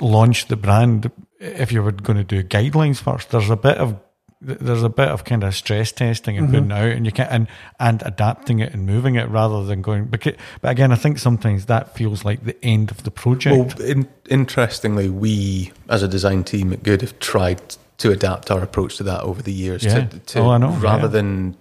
launch 0.00 0.46
the 0.48 0.56
brand, 0.56 1.10
if 1.38 1.72
you 1.72 1.82
were 1.82 1.92
going 1.92 2.16
to 2.16 2.24
do 2.24 2.42
guidelines 2.42 3.00
first, 3.00 3.30
there's 3.30 3.50
a 3.50 3.56
bit 3.56 3.78
of 3.78 3.96
there's 4.44 4.82
a 4.82 4.88
bit 4.88 5.08
of 5.08 5.24
kind 5.24 5.42
of 5.42 5.54
stress 5.54 5.90
testing 5.92 6.36
and 6.36 6.48
putting 6.48 6.64
mm-hmm. 6.64 6.72
out 6.72 6.92
and 6.92 7.06
you 7.06 7.12
can 7.12 7.26
and 7.28 7.48
and 7.80 8.02
adapting 8.04 8.60
it 8.60 8.72
and 8.72 8.86
moving 8.86 9.14
it 9.14 9.28
rather 9.28 9.64
than 9.64 9.82
going 9.82 10.04
because 10.04 10.34
but 10.60 10.70
again 10.70 10.92
I 10.92 10.96
think 10.96 11.18
sometimes 11.18 11.66
that 11.66 11.94
feels 11.94 12.24
like 12.24 12.44
the 12.44 12.56
end 12.64 12.90
of 12.90 13.02
the 13.04 13.10
project. 13.10 13.78
Well, 13.78 13.86
in, 13.86 14.08
interestingly, 14.28 15.08
we 15.08 15.72
as 15.88 16.02
a 16.02 16.08
design 16.08 16.44
team 16.44 16.72
at 16.72 16.82
Good 16.82 17.00
have 17.00 17.18
tried 17.18 17.60
to 17.98 18.10
adapt 18.10 18.50
our 18.50 18.62
approach 18.62 18.96
to 18.98 19.02
that 19.04 19.22
over 19.22 19.42
the 19.42 19.52
years. 19.52 19.84
Yeah. 19.84 20.06
To, 20.06 20.18
to 20.18 20.38
Oh, 20.40 20.50
I 20.50 20.58
know, 20.58 20.70
rather 20.70 21.04
yeah. 21.04 21.08
than 21.08 21.56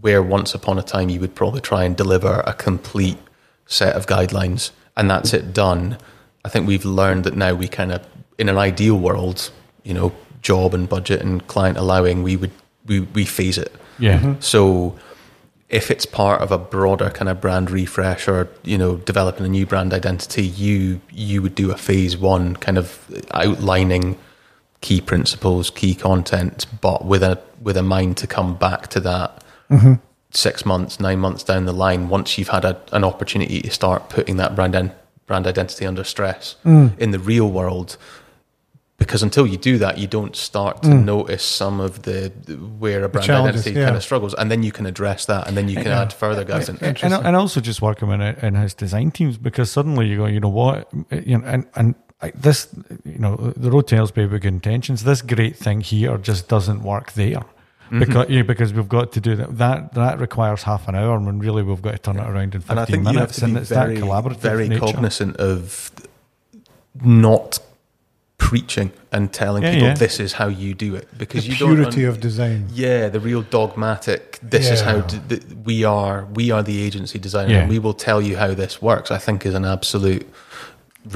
where 0.00 0.22
once 0.22 0.54
upon 0.54 0.78
a 0.78 0.82
time 0.82 1.08
you 1.08 1.20
would 1.20 1.34
probably 1.34 1.60
try 1.60 1.84
and 1.84 1.96
deliver 1.96 2.42
a 2.46 2.52
complete 2.52 3.18
set 3.66 3.94
of 3.94 4.06
guidelines 4.06 4.70
and 4.96 5.10
that's 5.10 5.32
it 5.32 5.52
done. 5.52 5.98
I 6.44 6.48
think 6.48 6.66
we've 6.66 6.84
learned 6.84 7.24
that 7.24 7.36
now 7.36 7.54
we 7.54 7.68
kind 7.68 7.92
of, 7.92 8.06
in 8.38 8.48
an 8.48 8.58
ideal 8.58 8.98
world, 8.98 9.50
you 9.84 9.94
know, 9.94 10.12
job 10.42 10.74
and 10.74 10.88
budget 10.88 11.22
and 11.22 11.46
client 11.46 11.78
allowing, 11.78 12.22
we 12.22 12.36
would 12.36 12.52
we, 12.86 13.00
we 13.00 13.24
phase 13.24 13.58
it. 13.58 13.74
yeah. 13.98 14.18
Mm-hmm. 14.18 14.40
So 14.40 14.98
if 15.68 15.90
it's 15.90 16.04
part 16.04 16.42
of 16.42 16.52
a 16.52 16.58
broader 16.58 17.08
kind 17.10 17.30
of 17.30 17.40
brand 17.40 17.70
refresh 17.70 18.28
or 18.28 18.48
you 18.62 18.76
know 18.76 18.96
developing 18.98 19.46
a 19.46 19.48
new 19.48 19.66
brand 19.66 19.94
identity, 19.94 20.44
you 20.44 21.00
you 21.10 21.40
would 21.42 21.54
do 21.54 21.70
a 21.70 21.76
phase 21.76 22.16
one 22.16 22.56
kind 22.56 22.78
of 22.78 23.06
outlining 23.32 24.18
key 24.82 25.00
principles, 25.00 25.70
key 25.70 25.94
content, 25.94 26.66
but 26.80 27.06
with 27.06 27.22
a 27.22 27.40
with 27.62 27.76
a 27.76 27.82
mind 27.82 28.18
to 28.18 28.26
come 28.26 28.54
back 28.54 28.88
to 28.88 29.00
that 29.00 29.42
mm-hmm. 29.70 29.94
six 30.30 30.66
months, 30.66 31.00
nine 31.00 31.18
months 31.20 31.42
down 31.42 31.64
the 31.64 31.72
line, 31.72 32.08
once 32.08 32.36
you've 32.36 32.48
had 32.48 32.64
a, 32.64 32.78
an 32.92 33.04
opportunity 33.04 33.62
to 33.62 33.70
start 33.70 34.10
putting 34.10 34.36
that 34.36 34.54
brand 34.54 34.74
in, 34.74 34.92
brand 35.26 35.46
identity 35.46 35.86
under 35.86 36.04
stress 36.04 36.56
mm. 36.64 36.96
in 36.98 37.12
the 37.12 37.18
real 37.18 37.50
world. 37.50 37.96
Because 39.06 39.22
until 39.22 39.46
you 39.46 39.56
do 39.56 39.78
that, 39.78 39.98
you 39.98 40.06
don't 40.06 40.36
start 40.36 40.82
to 40.82 40.88
mm. 40.88 41.04
notice 41.04 41.42
some 41.42 41.80
of 41.80 42.02
the 42.02 42.28
where 42.78 43.04
a 43.04 43.08
brand 43.08 43.30
identity 43.30 43.72
yeah. 43.72 43.84
kind 43.84 43.96
of 43.96 44.02
struggles, 44.02 44.34
and 44.34 44.50
then 44.50 44.62
you 44.62 44.72
can 44.72 44.86
address 44.86 45.26
that, 45.26 45.48
and 45.48 45.56
then 45.56 45.68
you 45.68 45.76
can 45.76 45.88
add 45.88 46.12
further 46.12 46.44
guidance. 46.44 47.02
and, 47.02 47.12
and 47.12 47.36
also 47.36 47.60
just 47.60 47.82
working 47.82 48.10
in, 48.10 48.20
in-house 48.20 48.74
design 48.74 49.10
teams 49.10 49.36
because 49.38 49.70
suddenly 49.70 50.06
you 50.06 50.16
go, 50.18 50.26
you 50.26 50.40
know 50.40 50.48
what, 50.48 50.88
you 51.10 51.38
know, 51.38 51.44
and 51.46 51.66
and 51.74 51.94
this, 52.34 52.68
you 53.04 53.18
know, 53.18 53.36
the 53.56 53.70
road 53.70 53.88
tells 53.88 54.12
people 54.12 54.38
good 54.38 54.44
intentions. 54.44 55.04
This 55.04 55.22
great 55.22 55.56
thing 55.56 55.80
here 55.80 56.16
just 56.18 56.48
doesn't 56.48 56.82
work 56.82 57.12
there. 57.12 57.42
Mm-hmm. 57.92 57.98
Because 57.98 58.30
yeah, 58.30 58.42
because 58.42 58.72
we've 58.72 58.88
got 58.88 59.12
to 59.12 59.20
do 59.20 59.36
that. 59.36 59.58
That 59.58 59.94
that 59.94 60.20
requires 60.20 60.62
half 60.62 60.88
an 60.88 60.94
hour, 60.94 61.16
and 61.16 61.42
really 61.42 61.62
we've 61.62 61.82
got 61.82 61.92
to 61.92 61.98
turn 61.98 62.18
it 62.18 62.26
around 62.26 62.54
in 62.54 62.60
fifteen 62.60 62.78
and 62.78 62.80
I 62.80 62.84
think 62.84 63.02
you 63.02 63.06
have 63.06 63.14
minutes. 63.14 63.36
to 63.36 63.44
and 63.44 63.54
be 63.54 63.60
it's 63.60 63.68
very, 63.68 63.96
that 63.96 64.04
collaborative 64.04 64.36
very 64.36 64.68
nature. 64.68 64.80
cognizant 64.80 65.36
of 65.36 65.90
not 67.02 67.58
preaching 68.48 68.90
and 69.12 69.32
telling 69.32 69.62
Yeah, 69.62 69.72
people 69.74 69.88
yeah. 69.88 69.94
this 69.94 70.18
is 70.20 70.32
how 70.40 70.48
you 70.48 70.74
do 70.74 70.94
it 71.00 71.06
because 71.16 71.44
The 71.44 71.52
you 71.52 71.56
don't 71.58 71.76
purity 71.76 72.02
un- 72.04 72.10
of 72.12 72.20
design. 72.20 72.58
yeah 72.84 73.08
the 73.08 73.20
real 73.20 73.42
dogmatic 73.42 74.38
this 74.42 74.68
is 74.74 74.80
how 74.80 75.00
d- 75.02 75.20
th- 75.28 75.42
we 75.64 75.84
are 75.84 76.26
we 76.38 76.50
are 76.54 76.62
the 76.62 76.78
agency 76.86 77.18
designer 77.18 77.52
Yeah. 77.54 77.60
and 77.62 77.70
we 77.70 77.78
will 77.78 77.94
tell 78.08 78.20
you 78.28 78.34
how 78.42 78.50
this 78.62 78.74
works 78.82 79.10
i 79.10 79.18
think 79.26 79.46
is 79.46 79.54
an 79.54 79.64
absolute 79.64 80.26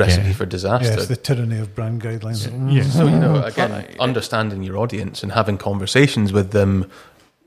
recipe 0.03 0.29
Yeah. 0.29 0.35
for 0.41 0.47
disaster 0.47 0.93
it's 0.95 1.07
the 1.09 1.17
tyranny 1.29 1.59
of 1.59 1.69
brand 1.75 2.01
guidelines. 2.03 2.41
Yeah. 2.73 2.83
so 2.99 3.03
you 3.07 3.19
know 3.25 3.43
again 3.53 3.73
understanding 4.01 4.63
your 4.63 4.77
audience 4.85 5.23
and 5.25 5.33
having 5.33 5.59
conversations 5.59 6.33
with 6.33 6.49
them 6.59 6.73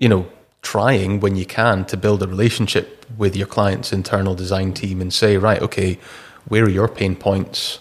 you 0.04 0.10
know 0.10 0.24
trying 0.62 1.12
when 1.24 1.36
you 1.42 1.46
can 1.46 1.86
to 1.86 1.96
build 1.98 2.22
a 2.22 2.28
relationship 2.28 2.86
with 3.18 3.34
your 3.36 3.48
client's 3.48 3.90
internal 3.94 4.36
design 4.36 4.74
team 4.74 5.00
and 5.02 5.14
say 5.14 5.38
right 5.38 5.62
okay 5.62 5.98
where 6.52 6.64
are 6.66 6.70
your 6.80 6.88
pain 6.88 7.16
points 7.16 7.80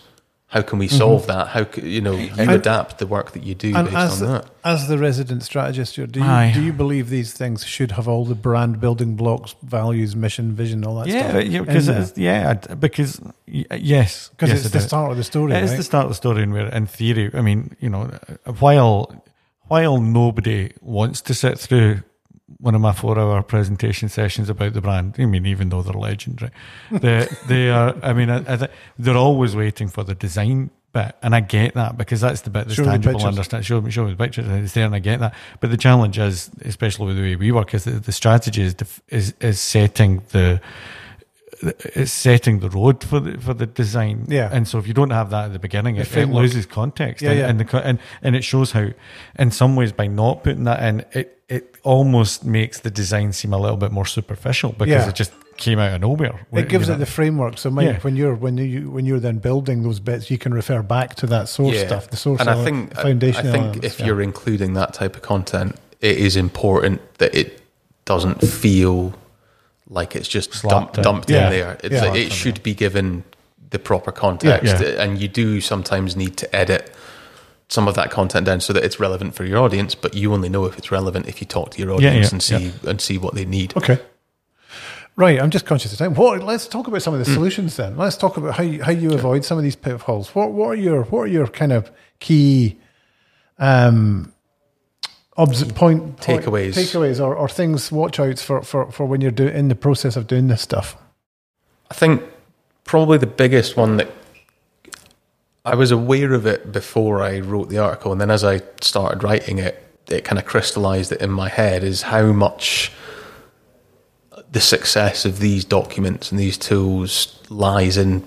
how 0.48 0.62
can 0.62 0.78
we 0.78 0.86
mm-hmm. 0.88 0.96
solve 0.96 1.26
that 1.26 1.48
how 1.48 1.70
c- 1.70 1.86
you 1.88 2.00
know 2.00 2.12
you 2.16 2.30
And- 2.38 2.50
adapt 2.50 2.98
the 2.98 3.06
work 3.06 3.32
that 3.32 3.42
you 3.42 3.54
do 3.54 3.72
based 3.74 3.94
as, 3.94 4.22
on 4.22 4.28
that 4.32 4.46
as 4.64 4.88
the 4.88 4.98
resident 4.98 5.42
strategist, 5.42 5.94
do 5.96 6.20
you, 6.20 6.24
Aye. 6.26 6.52
do 6.54 6.62
you 6.62 6.72
believe 6.72 7.08
these 7.10 7.32
things 7.32 7.64
should 7.64 7.92
have 7.92 8.06
all 8.08 8.24
the 8.26 8.34
brand 8.34 8.80
building 8.80 9.14
blocks, 9.14 9.54
values, 9.62 10.14
mission, 10.16 10.52
vision, 10.52 10.84
all 10.84 10.96
that 10.96 11.06
Yeah, 11.06 11.30
stuff? 11.30 11.44
yeah, 11.44 11.60
because 11.60 11.88
in 11.88 12.22
yeah, 12.22 12.54
because 12.54 13.20
uh, 13.20 13.30
yes, 13.76 14.28
Because 14.30 14.50
yes, 14.50 14.64
it's 14.64 14.70
the 14.72 14.78
do. 14.80 14.84
start 14.84 15.10
of 15.12 15.16
the 15.16 15.24
story, 15.24 15.52
It 15.54 15.62
is 15.64 15.70
right? 15.70 15.76
the 15.76 15.82
start 15.82 16.04
of 16.04 16.10
the 16.10 16.14
story, 16.16 16.42
and 16.42 16.52
where 16.52 16.68
in 16.68 16.86
theory, 16.86 17.30
I 17.34 17.40
mean, 17.40 17.76
you 17.80 17.88
know, 17.90 18.10
uh, 18.46 18.52
while 18.52 19.24
while 19.68 20.00
nobody 20.00 20.72
wants 20.80 21.20
to 21.22 21.34
sit 21.34 21.58
through 21.58 22.02
one 22.56 22.74
of 22.74 22.80
my 22.80 22.92
four-hour 22.92 23.42
presentation 23.42 24.08
sessions 24.08 24.48
about 24.48 24.72
the 24.72 24.80
brand, 24.80 25.16
I 25.18 25.26
mean, 25.26 25.46
even 25.46 25.68
though 25.68 25.82
they're 25.82 25.92
legendary, 25.92 26.50
they 26.90 27.28
they 27.46 27.70
are. 27.70 27.94
I 28.02 28.12
mean, 28.12 28.30
I, 28.30 28.38
I 28.38 28.56
th- 28.56 28.70
they're 28.98 29.16
always 29.16 29.54
waiting 29.54 29.88
for 29.88 30.02
the 30.02 30.14
design 30.14 30.70
bit, 30.92 31.14
and 31.22 31.34
I 31.34 31.40
get 31.40 31.74
that 31.74 31.98
because 31.98 32.20
that's 32.20 32.40
the 32.40 32.50
bit 32.50 32.64
that's 32.64 32.74
Show 32.74 32.84
tangible. 32.84 33.24
Understand? 33.24 33.66
Show 33.66 33.80
me, 33.80 33.90
show 33.90 34.04
me 34.04 34.12
the 34.12 34.16
pictures, 34.16 34.46
and 34.46 34.64
it's 34.64 34.72
there, 34.72 34.86
and 34.86 34.94
I 34.94 34.98
get 34.98 35.20
that. 35.20 35.34
But 35.60 35.70
the 35.70 35.76
challenge 35.76 36.18
is, 36.18 36.50
especially 36.62 37.06
with 37.06 37.16
the 37.16 37.22
way 37.22 37.36
we 37.36 37.52
work, 37.52 37.74
is 37.74 37.84
that 37.84 38.04
the 38.04 38.12
strategy 38.12 38.62
is 38.62 38.74
def- 38.74 39.02
is 39.08 39.34
is 39.40 39.60
setting 39.60 40.22
the 40.30 40.60
it's 41.62 42.12
setting 42.12 42.60
the 42.60 42.70
road 42.70 43.04
for 43.04 43.20
the 43.20 43.38
for 43.38 43.52
the 43.52 43.66
design. 43.66 44.26
Yeah. 44.28 44.48
And 44.50 44.66
so 44.66 44.78
if 44.78 44.86
you 44.86 44.94
don't 44.94 45.10
have 45.10 45.30
that 45.30 45.46
at 45.46 45.52
the 45.52 45.58
beginning, 45.58 45.96
it, 45.96 46.16
it 46.16 46.26
loses 46.26 46.66
context. 46.66 47.22
Yeah, 47.22 47.30
and, 47.30 47.38
yeah. 47.38 47.48
and 47.48 47.60
the 47.60 47.86
and 47.86 47.98
and 48.22 48.36
it 48.36 48.44
shows 48.44 48.72
how, 48.72 48.88
in 49.38 49.50
some 49.50 49.76
ways, 49.76 49.92
by 49.92 50.06
not 50.06 50.44
putting 50.44 50.64
that 50.64 50.82
in, 50.82 51.04
it 51.12 51.37
it 51.48 51.74
almost 51.82 52.44
makes 52.44 52.80
the 52.80 52.90
design 52.90 53.32
seem 53.32 53.52
a 53.52 53.58
little 53.58 53.76
bit 53.76 53.90
more 53.92 54.06
superficial 54.06 54.72
because 54.72 54.88
Yeah. 55.04 55.08
it 55.08 55.14
just 55.14 55.32
came 55.56 55.78
out 55.78 55.92
of 55.94 56.00
nowhere. 56.00 56.46
It 56.52 56.68
gives 56.68 56.88
You 56.88 56.94
it 56.94 56.98
the 56.98 57.06
framework. 57.06 57.58
So, 57.58 57.70
Mike, 57.70 57.86
Yeah. 57.86 57.98
when 58.00 58.14
you're 58.16 58.34
when 58.34 58.58
you 58.58 58.90
when 58.90 59.06
you're 59.06 59.18
then 59.20 59.38
building 59.38 59.82
those 59.82 59.98
bits, 60.00 60.30
you 60.30 60.38
can 60.38 60.52
refer 60.54 60.82
back 60.82 61.14
to 61.16 61.26
that 61.28 61.48
source 61.48 61.78
stuff, 61.80 62.10
the 62.10 62.16
source 62.16 62.40
and 62.40 62.50
I 62.50 62.62
think 62.64 62.94
foundation 62.94 63.46
I 63.46 63.52
think 63.52 63.64
elements, 63.64 63.86
if 63.86 63.98
yeah. 64.00 64.06
you're 64.06 64.22
including 64.22 64.74
that 64.74 64.92
type 64.94 65.16
of 65.16 65.22
content, 65.22 65.76
it 66.00 66.16
is 66.18 66.36
important 66.36 67.00
that 67.18 67.34
it 67.34 67.60
doesn't 68.04 68.40
feel 68.42 69.14
like 69.90 70.14
it's 70.14 70.28
just 70.28 70.52
Slapped 70.52 70.94
dumped, 70.94 70.98
in. 70.98 71.02
dumped 71.02 71.30
Yeah. 71.30 71.46
in 71.46 71.50
there. 71.52 71.78
It's 71.82 71.94
Yeah. 71.94 72.04
like, 72.04 72.20
it 72.20 72.30
should 72.32 72.62
be 72.62 72.74
given 72.74 73.24
the 73.70 73.78
proper 73.78 74.12
context, 74.12 74.80
Yeah. 74.80 75.02
and 75.02 75.18
you 75.20 75.28
do 75.28 75.60
sometimes 75.60 76.14
need 76.14 76.36
to 76.36 76.54
edit 76.54 76.92
some 77.68 77.86
of 77.86 77.94
that 77.94 78.10
content 78.10 78.46
down 78.46 78.60
so 78.60 78.72
that 78.72 78.84
it's 78.84 78.98
relevant 78.98 79.34
for 79.34 79.44
your 79.44 79.58
audience. 79.58 79.94
But 79.94 80.14
you 80.14 80.32
only 80.32 80.48
know 80.48 80.64
if 80.64 80.78
it's 80.78 80.90
relevant 80.90 81.28
if 81.28 81.40
you 81.40 81.46
talk 81.46 81.70
to 81.72 81.78
your 81.82 81.92
audience 81.92 82.26
yeah, 82.28 82.34
and 82.34 82.42
see 82.42 82.88
and 82.88 83.00
see 83.00 83.18
what 83.18 83.34
they 83.34 83.44
need. 83.44 83.76
Okay. 83.76 83.98
Right, 85.16 85.40
I'm 85.40 85.50
just 85.50 85.66
conscious 85.66 85.92
of 85.92 85.98
time. 85.98 86.14
What? 86.14 86.44
Let's 86.44 86.68
talk 86.68 86.86
about 86.86 87.02
some 87.02 87.12
of 87.12 87.18
the 87.18 87.24
solutions 87.24 87.76
then. 87.76 87.96
Let's 87.96 88.16
talk 88.16 88.36
about 88.36 88.54
how 88.54 88.62
you, 88.62 88.84
how 88.84 88.92
you 88.92 89.10
avoid 89.10 89.44
some 89.44 89.58
of 89.58 89.64
these 89.64 89.74
pitfalls. 89.74 90.32
What 90.34 90.52
what 90.52 90.68
are 90.68 90.80
your 90.80 91.02
what 91.04 91.22
are 91.22 91.26
your 91.26 91.48
kind 91.48 91.72
of 91.72 91.90
key 92.20 92.78
um 93.58 94.32
obs- 95.38 95.64
point, 95.72 96.18
point 96.18 96.44
Takeaways. 96.44 96.74
takeaways 96.74 97.24
or, 97.24 97.34
or 97.34 97.48
things 97.48 97.90
watch 97.90 98.20
outs 98.20 98.42
for, 98.42 98.62
for, 98.62 98.90
for 98.92 99.06
when 99.06 99.20
you're 99.20 99.30
doing 99.30 99.54
in 99.54 99.68
the 99.68 99.74
process 99.74 100.16
of 100.16 100.26
doing 100.26 100.48
this 100.48 100.60
stuff. 100.60 100.96
I 101.90 101.94
think 101.94 102.22
probably 102.84 103.18
the 103.18 103.26
biggest 103.26 103.76
one 103.76 103.96
that 103.96 104.17
I 105.72 105.74
was 105.74 105.90
aware 105.90 106.32
of 106.34 106.46
it 106.46 106.72
before 106.72 107.22
I 107.22 107.40
wrote 107.40 107.68
the 107.68 107.78
article, 107.78 108.12
and 108.12 108.20
then 108.20 108.30
as 108.30 108.44
I 108.44 108.62
started 108.80 109.22
writing 109.22 109.58
it, 109.58 109.82
it 110.08 110.24
kind 110.24 110.38
of 110.38 110.44
crystallized 110.46 111.12
it 111.12 111.20
in 111.20 111.30
my 111.30 111.48
head 111.48 111.84
is 111.84 112.02
how 112.02 112.32
much 112.32 112.90
the 114.50 114.60
success 114.60 115.24
of 115.24 115.40
these 115.40 115.64
documents 115.64 116.30
and 116.30 116.40
these 116.40 116.56
tools 116.56 117.38
lies 117.50 117.96
in 117.96 118.24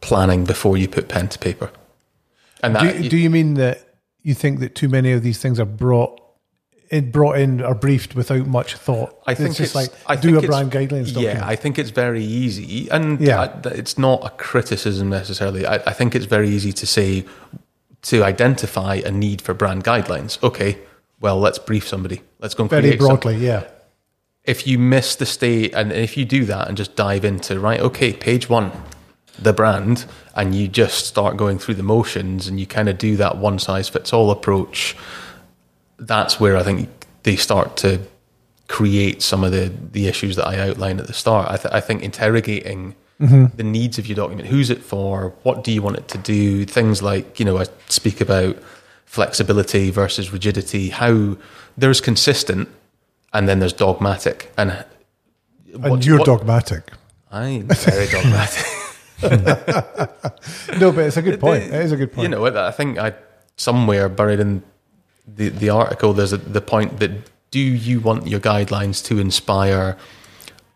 planning 0.00 0.44
before 0.44 0.76
you 0.78 0.88
put 0.88 1.08
pen 1.08 1.28
to 1.28 1.38
paper. 1.38 1.70
And 2.62 2.76
Do, 2.78 2.86
you- 3.02 3.08
do 3.10 3.16
you 3.16 3.28
mean 3.30 3.54
that 3.54 3.96
you 4.22 4.34
think 4.34 4.60
that 4.60 4.74
too 4.74 4.88
many 4.88 5.12
of 5.12 5.22
these 5.22 5.38
things 5.38 5.60
are 5.60 5.66
brought 5.66 6.20
in, 6.90 7.10
brought 7.10 7.38
in 7.38 7.62
or 7.62 7.74
briefed 7.74 8.14
without 8.14 8.46
much 8.46 8.74
thought? 8.76 9.20
I 9.26 9.34
think 9.34 9.50
it's 9.50 9.58
just 9.58 9.74
like 9.74 9.90
I 10.06 10.16
do 10.16 10.38
a 10.38 10.42
brand 10.42 10.70
guidelines 10.72 11.12
document. 11.12 11.38
Yeah, 11.38 11.46
I 11.46 11.56
think 11.56 11.78
it's 11.78 11.90
very 11.90 12.22
easy, 12.24 12.88
and 12.90 13.20
Yeah. 13.20 13.40
I- 13.64 13.68
it's 13.68 13.98
not 13.98 14.24
a 14.24 14.30
criticism 14.30 15.08
necessarily. 15.08 15.66
I, 15.66 15.74
I 15.76 15.92
think 15.92 16.14
it's 16.14 16.26
very 16.26 16.48
easy 16.48 16.72
to 16.72 16.86
say 16.86 17.24
to 18.02 18.22
identify 18.22 18.96
a 19.04 19.10
need 19.10 19.42
for 19.42 19.52
brand 19.54 19.82
guidelines. 19.84 20.40
Okay, 20.42 20.78
well, 21.20 21.38
let's 21.40 21.58
brief 21.58 21.88
somebody. 21.88 22.22
Let's 22.40 22.54
go 22.54 22.64
and 22.64 22.70
very 22.70 22.96
broadly, 22.96 23.36
yeah. 23.36 23.64
If 24.44 24.64
you 24.66 24.78
miss 24.78 25.16
the 25.16 25.26
state, 25.26 25.74
and 25.74 25.90
if 25.92 26.16
you 26.16 26.24
do 26.24 26.44
that 26.44 26.68
and 26.68 26.76
just 26.76 26.94
dive 26.94 27.24
into 27.24 27.58
right, 27.58 27.80
okay, 27.80 28.12
page 28.12 28.48
one, 28.48 28.70
the 29.36 29.52
brand, 29.52 30.04
and 30.36 30.54
you 30.54 30.68
just 30.68 31.04
start 31.06 31.36
going 31.36 31.58
through 31.58 31.74
the 31.74 31.82
motions, 31.82 32.46
and 32.46 32.60
you 32.60 32.66
kind 32.66 32.88
of 32.88 32.96
do 32.96 33.16
that 33.16 33.38
one 33.38 33.58
size 33.58 33.88
fits 33.88 34.12
all 34.12 34.30
approach. 34.30 34.94
That's 35.98 36.38
where 36.38 36.56
I 36.56 36.62
think 36.62 36.88
they 37.22 37.36
start 37.36 37.76
to 37.78 38.00
create 38.68 39.22
some 39.22 39.44
of 39.44 39.52
the 39.52 39.72
the 39.92 40.06
issues 40.06 40.36
that 40.36 40.46
I 40.46 40.58
outlined 40.58 41.00
at 41.00 41.06
the 41.06 41.12
start. 41.12 41.50
I, 41.50 41.56
th- 41.56 41.74
I 41.74 41.80
think 41.80 42.02
interrogating 42.02 42.94
mm-hmm. 43.20 43.56
the 43.56 43.62
needs 43.62 43.98
of 43.98 44.06
your 44.06 44.16
document, 44.16 44.48
who's 44.48 44.70
it 44.70 44.82
for, 44.82 45.34
what 45.42 45.64
do 45.64 45.72
you 45.72 45.82
want 45.82 45.96
it 45.96 46.08
to 46.08 46.18
do, 46.18 46.64
things 46.64 47.02
like 47.02 47.38
you 47.38 47.44
know 47.44 47.58
I 47.58 47.66
speak 47.88 48.20
about 48.20 48.56
flexibility 49.04 49.90
versus 49.90 50.32
rigidity, 50.32 50.90
how 50.90 51.36
there's 51.76 52.00
consistent 52.00 52.68
and 53.32 53.48
then 53.48 53.58
there's 53.58 53.72
dogmatic, 53.72 54.52
and 54.56 54.84
And 55.74 56.04
you're 56.04 56.24
dogmatic. 56.24 56.90
I'm 57.30 57.68
very 57.68 58.06
dogmatic. 58.10 58.66
no, 60.80 60.92
but 60.92 61.04
it's 61.06 61.16
a 61.16 61.22
good 61.22 61.40
point. 61.40 61.64
It 61.64 61.74
is 61.74 61.92
a 61.92 61.96
good 61.96 62.12
point. 62.12 62.22
You 62.22 62.28
know, 62.28 62.46
I 62.46 62.70
think 62.70 62.98
I 62.98 63.14
somewhere 63.56 64.08
buried 64.08 64.40
in 64.40 64.62
the 65.26 65.48
the 65.48 65.70
article 65.70 66.12
there's 66.12 66.32
a, 66.32 66.38
the 66.38 66.60
point 66.60 66.98
that 67.00 67.10
do 67.50 67.60
you 67.60 68.00
want 68.00 68.26
your 68.26 68.40
guidelines 68.40 69.04
to 69.06 69.18
inspire 69.18 69.96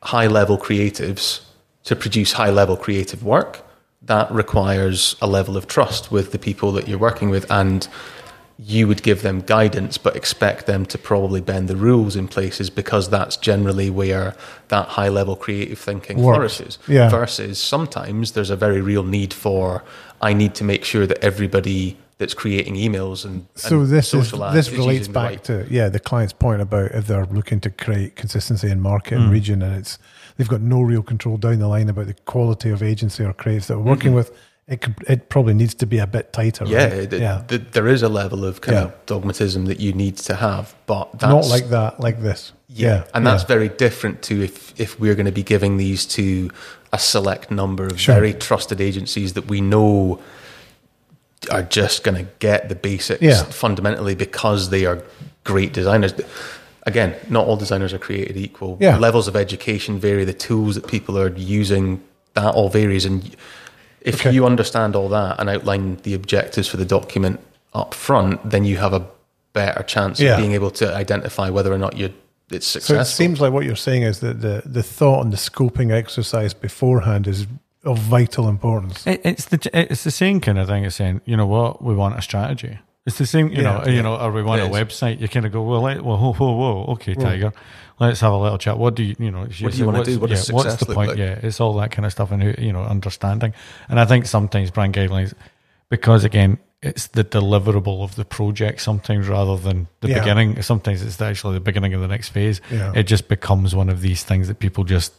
high 0.02 0.26
level 0.26 0.56
creatives 0.56 1.40
to 1.84 1.96
produce 1.96 2.32
high 2.32 2.50
level 2.50 2.76
creative 2.76 3.22
work? 3.24 3.66
That 4.02 4.30
requires 4.30 5.14
a 5.20 5.26
level 5.26 5.56
of 5.56 5.66
trust 5.66 6.10
with 6.10 6.32
the 6.32 6.38
people 6.38 6.72
that 6.72 6.88
you're 6.88 6.98
working 6.98 7.28
with 7.28 7.50
and 7.50 7.86
you 8.62 8.86
would 8.86 9.02
give 9.02 9.22
them 9.22 9.40
guidance, 9.40 9.96
but 9.96 10.14
expect 10.14 10.66
them 10.66 10.84
to 10.84 10.98
probably 10.98 11.40
bend 11.40 11.66
the 11.66 11.76
rules 11.76 12.14
in 12.14 12.28
places 12.28 12.68
because 12.68 13.08
that's 13.08 13.36
generally 13.38 13.88
where 13.88 14.34
that 14.68 14.88
high 14.88 15.08
level 15.08 15.34
creative 15.34 15.78
thinking 15.78 16.18
Works. 16.18 16.36
flourishes. 16.36 16.78
Yeah. 16.86 17.08
Versus 17.08 17.58
sometimes 17.58 18.32
there's 18.32 18.50
a 18.50 18.56
very 18.56 18.82
real 18.82 19.02
need 19.02 19.32
for 19.32 19.82
I 20.20 20.34
need 20.34 20.54
to 20.56 20.64
make 20.64 20.84
sure 20.84 21.06
that 21.06 21.24
everybody 21.24 21.96
that's 22.20 22.34
creating 22.34 22.74
emails 22.76 23.24
and, 23.24 23.46
so 23.56 23.80
and 23.80 23.88
this 23.88 24.14
is 24.14 24.32
ads 24.32 24.54
this 24.54 24.70
relates 24.70 25.08
back 25.08 25.30
right- 25.30 25.44
to 25.44 25.66
yeah 25.70 25.88
the 25.88 25.98
client's 25.98 26.32
point 26.32 26.60
about 26.62 26.92
if 26.92 27.06
they're 27.08 27.26
looking 27.26 27.58
to 27.60 27.70
create 27.70 28.14
consistency 28.14 28.70
in 28.70 28.80
market 28.80 29.16
Hmm. 29.16 29.22
and 29.24 29.32
region 29.32 29.62
and 29.62 29.74
it's 29.74 29.98
they've 30.36 30.48
got 30.48 30.60
no 30.60 30.80
real 30.82 31.02
control 31.02 31.36
down 31.38 31.58
the 31.58 31.66
line 31.66 31.88
about 31.88 32.06
the 32.06 32.14
quality 32.26 32.70
of 32.70 32.82
agency 32.82 33.24
or 33.24 33.32
creatives 33.32 33.66
that 33.66 33.78
we're 33.78 33.90
working 33.94 34.14
with 34.14 34.30
it 34.68 34.82
could, 34.82 34.94
it 35.08 35.28
probably 35.30 35.54
needs 35.54 35.74
to 35.74 35.86
be 35.86 35.98
a 35.98 36.06
bit 36.06 36.32
tighter 36.32 36.64
Mm-hmm. 36.64 36.72
yeah, 36.74 36.84
right? 36.84 37.12
it- 37.12 37.20
yeah 37.20 37.42
th- 37.48 37.62
there 37.72 37.88
is 37.88 38.02
a 38.02 38.08
level 38.08 38.44
of 38.44 38.60
kind 38.60 38.76
Yeah. 38.76 38.84
of 38.84 39.06
dogmatism 39.06 39.64
that 39.66 39.80
you 39.80 39.92
need 39.92 40.16
to 40.18 40.34
have, 40.36 40.74
but 40.86 41.10
that's 41.18 41.24
not 41.24 41.46
like 41.48 41.70
that 41.70 41.98
like 42.00 42.20
this 42.22 42.52
Yeah, 42.68 43.04
and 43.14 43.26
that's 43.26 43.42
yeah. 43.44 43.48
very 43.56 43.68
different 43.70 44.22
to 44.28 44.34
if 44.44 44.78
if 44.78 45.00
we're 45.00 45.16
going 45.16 45.26
to 45.34 45.38
be 45.42 45.42
giving 45.54 45.78
these 45.78 46.06
to 46.18 46.50
a 46.92 46.98
select 46.98 47.50
number 47.50 47.84
of 47.86 47.98
Sure. 47.98 48.14
very 48.16 48.32
trusted 48.34 48.80
agencies 48.80 49.32
that 49.32 49.46
we 49.48 49.60
know 49.60 50.20
are 51.50 51.62
just 51.62 52.04
going 52.04 52.16
to 52.26 52.30
get 52.38 52.68
the 52.68 52.74
basics 52.74 53.22
Yeah. 53.22 53.42
fundamentally 53.44 54.14
because 54.14 54.70
they 54.70 54.84
are 54.84 55.02
great 55.44 55.72
designers. 55.72 56.12
Again, 56.86 57.14
not 57.30 57.46
all 57.46 57.56
designers 57.56 57.92
are 57.92 57.98
created 57.98 58.36
equal. 58.36 58.76
Yeah. 58.80 58.98
Levels 58.98 59.26
of 59.28 59.36
education 59.36 59.98
vary. 59.98 60.24
The 60.24 60.34
tools 60.34 60.74
that 60.74 60.86
people 60.86 61.16
are 61.18 61.28
using 61.36 62.02
that 62.34 62.54
all 62.54 62.68
varies, 62.68 63.04
and 63.06 63.34
if 64.02 64.16
Okay. 64.20 64.32
you 64.32 64.46
understand 64.46 64.94
all 64.94 65.08
that 65.08 65.40
and 65.40 65.48
outline 65.48 65.98
the 66.02 66.14
objectives 66.14 66.68
for 66.68 66.76
the 66.76 66.84
document 66.84 67.40
up 67.74 67.94
front, 67.94 68.50
then 68.50 68.64
you 68.64 68.76
have 68.76 68.92
a 68.92 69.04
better 69.52 69.82
chance 69.82 70.20
Yeah. 70.20 70.32
of 70.34 70.38
being 70.38 70.52
able 70.52 70.70
to 70.72 70.94
identify 70.94 71.48
whether 71.50 71.72
or 71.72 71.78
not 71.78 71.96
you're 71.96 72.10
it's 72.52 72.66
successful. 72.66 72.96
so 72.96 73.00
it 73.02 73.04
seems 73.06 73.40
like 73.40 73.52
what 73.52 73.64
you're 73.64 73.76
saying 73.76 74.02
is 74.02 74.18
that 74.20 74.40
the 74.42 74.62
the 74.66 74.82
thought 74.82 75.22
and 75.24 75.32
the 75.32 75.36
scoping 75.36 75.92
exercise 75.92 76.52
beforehand 76.52 77.26
is 77.28 77.46
of 77.84 77.98
vital 77.98 78.48
importance 78.48 79.06
It, 79.06 79.20
it's 79.24 79.46
the 79.46 79.58
it's 79.72 80.04
the 80.04 80.10
same 80.10 80.40
kind 80.40 80.58
of 80.58 80.68
thing 80.68 80.84
as 80.84 80.94
saying, 80.96 81.20
you 81.24 81.36
know 81.36 81.46
what, 81.46 81.82
we 81.82 81.94
want 81.94 82.18
a 82.18 82.22
strategy. 82.22 82.78
It's 83.06 83.16
the 83.16 83.24
same, 83.26 83.48
you 83.48 83.62
know, 83.62 83.82
Yeah. 83.86 83.92
you 83.92 84.02
know, 84.02 84.16
or 84.16 84.30
we 84.30 84.42
want 84.42 84.60
It 84.60 84.64
a 84.64 84.70
is. 84.70 84.76
website. 84.76 85.20
You 85.20 85.28
kind 85.28 85.46
of 85.46 85.52
go, 85.52 85.62
well, 85.62 85.80
let, 85.80 86.02
well, 86.04 86.18
whoa, 86.18 86.32
whoa, 86.32 86.52
whoa, 86.52 86.84
okay, 86.92 87.14
Tiger, 87.14 87.52
let's 87.98 88.20
have 88.20 88.32
a 88.32 88.36
little 88.36 88.58
chat. 88.58 88.76
What 88.76 88.94
do 88.94 89.02
you, 89.02 89.16
you 89.18 89.30
know, 89.30 89.40
What 89.40 89.72
do 89.72 89.78
you 89.78 89.86
wanna 89.86 89.98
what's- 89.98 90.08
do? 90.10 90.18
What 90.20 90.28
does 90.30 90.48
yeah, 90.50 90.54
what's 90.54 90.76
the 90.76 90.86
point? 90.94 91.08
like? 91.10 91.18
Yeah, 91.18 91.38
it's 91.42 91.60
all 91.60 91.72
that 91.78 91.90
kind 91.92 92.04
of 92.04 92.12
stuff 92.12 92.30
and 92.30 92.42
you 92.58 92.72
know, 92.72 92.82
understanding. 92.82 93.54
And 93.88 93.98
I 93.98 94.04
think 94.04 94.26
sometimes 94.26 94.70
brand 94.70 94.92
guidelines, 94.94 95.32
because 95.88 96.24
again, 96.24 96.58
it's 96.82 97.06
the 97.08 97.24
deliverable 97.24 98.02
of 98.02 98.14
the 98.16 98.24
project 98.26 98.80
sometimes 98.82 99.28
rather 99.28 99.56
than 99.56 99.88
the 100.00 100.08
Yeah. 100.08 100.18
beginning. 100.20 100.60
Sometimes 100.62 101.02
it's 101.02 101.20
actually 101.20 101.54
the 101.54 101.60
beginning 101.60 101.94
of 101.94 102.00
the 102.02 102.08
next 102.08 102.28
phase. 102.30 102.60
Yeah. 102.70 102.92
It 102.94 103.04
just 103.04 103.28
becomes 103.28 103.74
one 103.74 103.88
of 103.88 104.00
these 104.02 104.22
things 104.24 104.48
that 104.48 104.58
people 104.58 104.84
just, 104.84 105.12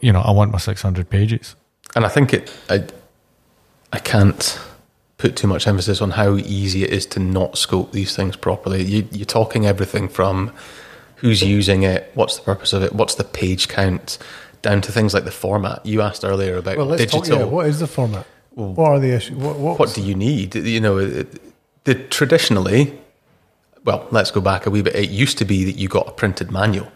you 0.00 0.12
know, 0.12 0.20
I 0.20 0.30
want 0.30 0.52
my 0.52 0.58
six 0.58 0.82
hundred 0.82 1.08
pages. 1.10 1.56
and 1.94 2.04
I 2.04 2.08
think 2.08 2.32
it. 2.32 2.52
I, 2.68 2.84
I 3.92 3.98
can't 3.98 4.58
put 5.18 5.36
too 5.36 5.46
much 5.46 5.66
emphasis 5.66 6.00
on 6.02 6.10
how 6.10 6.36
easy 6.36 6.84
it 6.84 6.90
is 6.90 7.06
to 7.06 7.20
not 7.20 7.56
scope 7.56 7.92
these 7.92 8.14
things 8.14 8.36
properly. 8.36 8.82
You, 8.82 9.08
you're 9.12 9.24
talking 9.24 9.64
everything 9.66 10.08
from 10.08 10.52
who's 11.16 11.40
using 11.42 11.82
it, 11.84 12.10
what's 12.14 12.36
the 12.36 12.42
purpose 12.42 12.72
of 12.74 12.82
it, 12.82 12.92
what's 12.92 13.14
the 13.14 13.24
page 13.24 13.68
count, 13.68 14.18
down 14.60 14.82
to 14.82 14.92
things 14.92 15.14
like 15.14 15.24
the 15.24 15.30
format. 15.30 15.84
You 15.86 16.02
asked 16.02 16.24
earlier 16.24 16.56
about 16.58 16.76
well 16.76 16.86
let's 16.86 17.00
digital. 17.02 17.22
talk 17.22 17.38
yeah, 17.38 17.44
what 17.44 17.66
is 17.66 17.78
the 17.80 17.86
format 17.86 18.26
what 18.50 18.78
are 18.90 18.98
the 18.98 19.12
issues 19.14 19.36
what, 19.36 19.56
what, 19.58 19.78
what 19.78 19.94
do 19.94 20.02
you 20.02 20.14
need? 20.14 20.54
You 20.54 20.80
know, 20.80 20.98
it- 20.98 21.40
the 21.84 21.94
traditionally, 21.94 22.98
well, 23.84 24.08
let's 24.10 24.32
go 24.32 24.40
back 24.40 24.66
a 24.66 24.70
wee 24.70 24.82
bit. 24.82 24.96
It 24.96 25.08
used 25.08 25.38
to 25.38 25.44
be 25.44 25.64
that 25.64 25.76
you 25.76 25.86
got 25.88 26.08
a 26.08 26.10
printed 26.10 26.50
manual. 26.50 26.90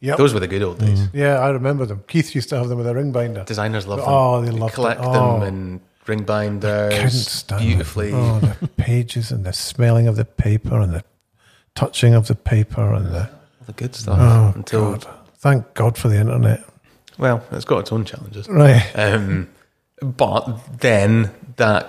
Yep. 0.00 0.18
Those 0.18 0.34
were 0.34 0.40
the 0.40 0.46
good 0.48 0.62
old 0.62 0.78
days. 0.78 1.08
yeah 1.14 1.38
I 1.40 1.48
remember 1.50 1.86
them 1.86 2.04
Keith 2.06 2.34
used 2.34 2.48
to 2.50 2.56
have 2.58 2.68
them 2.68 2.78
with 2.78 2.86
a 2.86 2.94
ring 2.94 3.12
binder 3.12 3.44
Designers 3.44 3.86
love 3.86 3.98
them. 4.00 4.08
Oh, 4.08 4.42
they 4.42 4.50
loved 4.50 4.72
it. 4.72 4.74
collect 4.74 5.00
Oh. 5.02 5.40
them 5.40 5.42
and 5.42 5.80
ring 6.06 6.18
couldn't 6.20 6.26
binders 6.26 7.26
stand 7.28 7.62
beautifully. 7.62 8.08
It. 8.08 8.14
Oh, 8.14 8.38
the 8.40 8.68
pages 8.76 9.32
and 9.32 9.44
the 9.44 9.52
smelling 9.52 10.06
of 10.06 10.16
the 10.16 10.24
paper 10.26 10.78
and 10.80 10.92
the 10.92 11.02
touching 11.74 12.14
of 12.14 12.26
the 12.28 12.34
paper 12.34 12.92
and 12.94 13.06
the 13.06 13.30
The 13.66 13.72
good 13.72 13.94
stuff. 13.94 14.18
oh 14.20 14.52
until 14.54 14.92
God! 14.92 15.06
Thank 15.38 15.74
God 15.74 15.96
for 15.98 16.08
the 16.08 16.16
internet. 16.20 16.62
well, 17.18 17.42
it's 17.50 17.64
got 17.64 17.78
its 17.80 17.90
own 17.92 18.04
challenges. 18.04 18.48
Right. 18.48 18.84
Um, 18.94 19.48
but 20.00 20.78
then 20.80 21.30
that, 21.56 21.88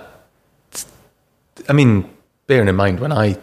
I 1.68 1.72
mean, 1.74 2.08
bearing 2.46 2.68
in 2.68 2.74
mind 2.76 3.00
when 3.00 3.12
I 3.12 3.36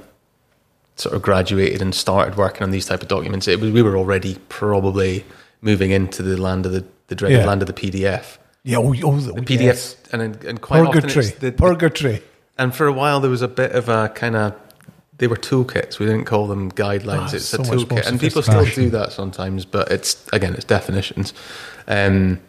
sort 0.96 1.16
of 1.16 1.22
graduated 1.22 1.82
and 1.82 1.94
started 1.94 2.36
working 2.38 2.64
on 2.64 2.72
these 2.72 2.86
type 2.86 3.02
of 3.02 3.08
documents, 3.08 3.48
it 3.48 3.60
was 3.60 3.72
we 3.72 3.82
were 3.82 3.98
already 3.98 4.36
probably 4.50 5.26
moving 5.62 5.92
into 5.92 6.24
the 6.24 6.38
land 6.38 6.66
of 6.66 6.72
the 6.72 6.86
the 7.08 7.16
dreaded 7.16 7.40
Yeah. 7.40 7.46
land 7.46 7.62
of 7.62 7.68
the 7.68 7.74
PDF. 7.74 8.38
Yeah. 8.64 8.78
Oh, 8.78 8.94
oh, 9.04 9.18
the 9.20 9.34
The 9.34 9.54
yes. 9.64 9.96
PDFs 9.96 10.14
and 10.14 10.44
and 10.44 10.62
quite 10.62 10.82
often 10.82 11.02
Purgatory. 11.02 11.26
it's 11.28 11.36
the, 11.38 11.52
the- 11.52 11.58
Purgatory. 11.58 12.24
and 12.58 12.74
for 12.76 12.88
a 12.88 12.94
while 12.94 13.20
there 13.20 13.30
was 13.30 13.42
a 13.44 13.48
bit 13.48 13.72
of 13.74 13.90
a 13.90 14.10
kind 14.10 14.36
of 14.36 14.54
they 15.18 15.28
were 15.28 15.38
toolkits. 15.38 15.98
We 16.00 16.06
didn't 16.08 16.26
call 16.26 16.46
them 16.48 16.72
guidelines. 16.74 17.30
Ah, 17.32 17.36
it's 17.36 17.46
so 17.46 17.60
a 17.60 17.62
toolkit, 17.62 18.06
and 18.06 18.20
people 18.20 18.42
still 18.42 18.66
do 18.66 18.90
that 18.90 19.14
sometimes. 19.14 19.64
But 19.64 19.90
it's 19.92 20.26
again, 20.34 20.54
it's 20.56 20.66
definitions. 20.66 21.34
Um, 21.88 22.40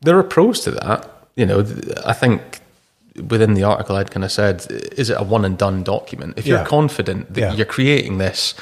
there 0.00 0.16
are 0.18 0.22
pros 0.22 0.60
to 0.60 0.70
that. 0.70 1.10
You 1.36 1.44
know, 1.46 1.60
I 2.06 2.12
think 2.14 2.60
within 3.28 3.54
the 3.54 3.62
article 3.62 3.96
I'd 3.96 4.10
kind 4.10 4.24
of 4.24 4.32
said, 4.32 4.66
is 4.70 5.10
it 5.10 5.16
a 5.20 5.22
one 5.22 5.44
and 5.44 5.56
done 5.56 5.82
document? 5.82 6.34
If 6.36 6.46
Yeah. 6.46 6.56
you're 6.58 6.66
confident 6.66 7.32
that 7.34 7.40
Yeah. 7.40 7.52
you're 7.54 7.66
creating 7.66 8.18
this 8.18 8.54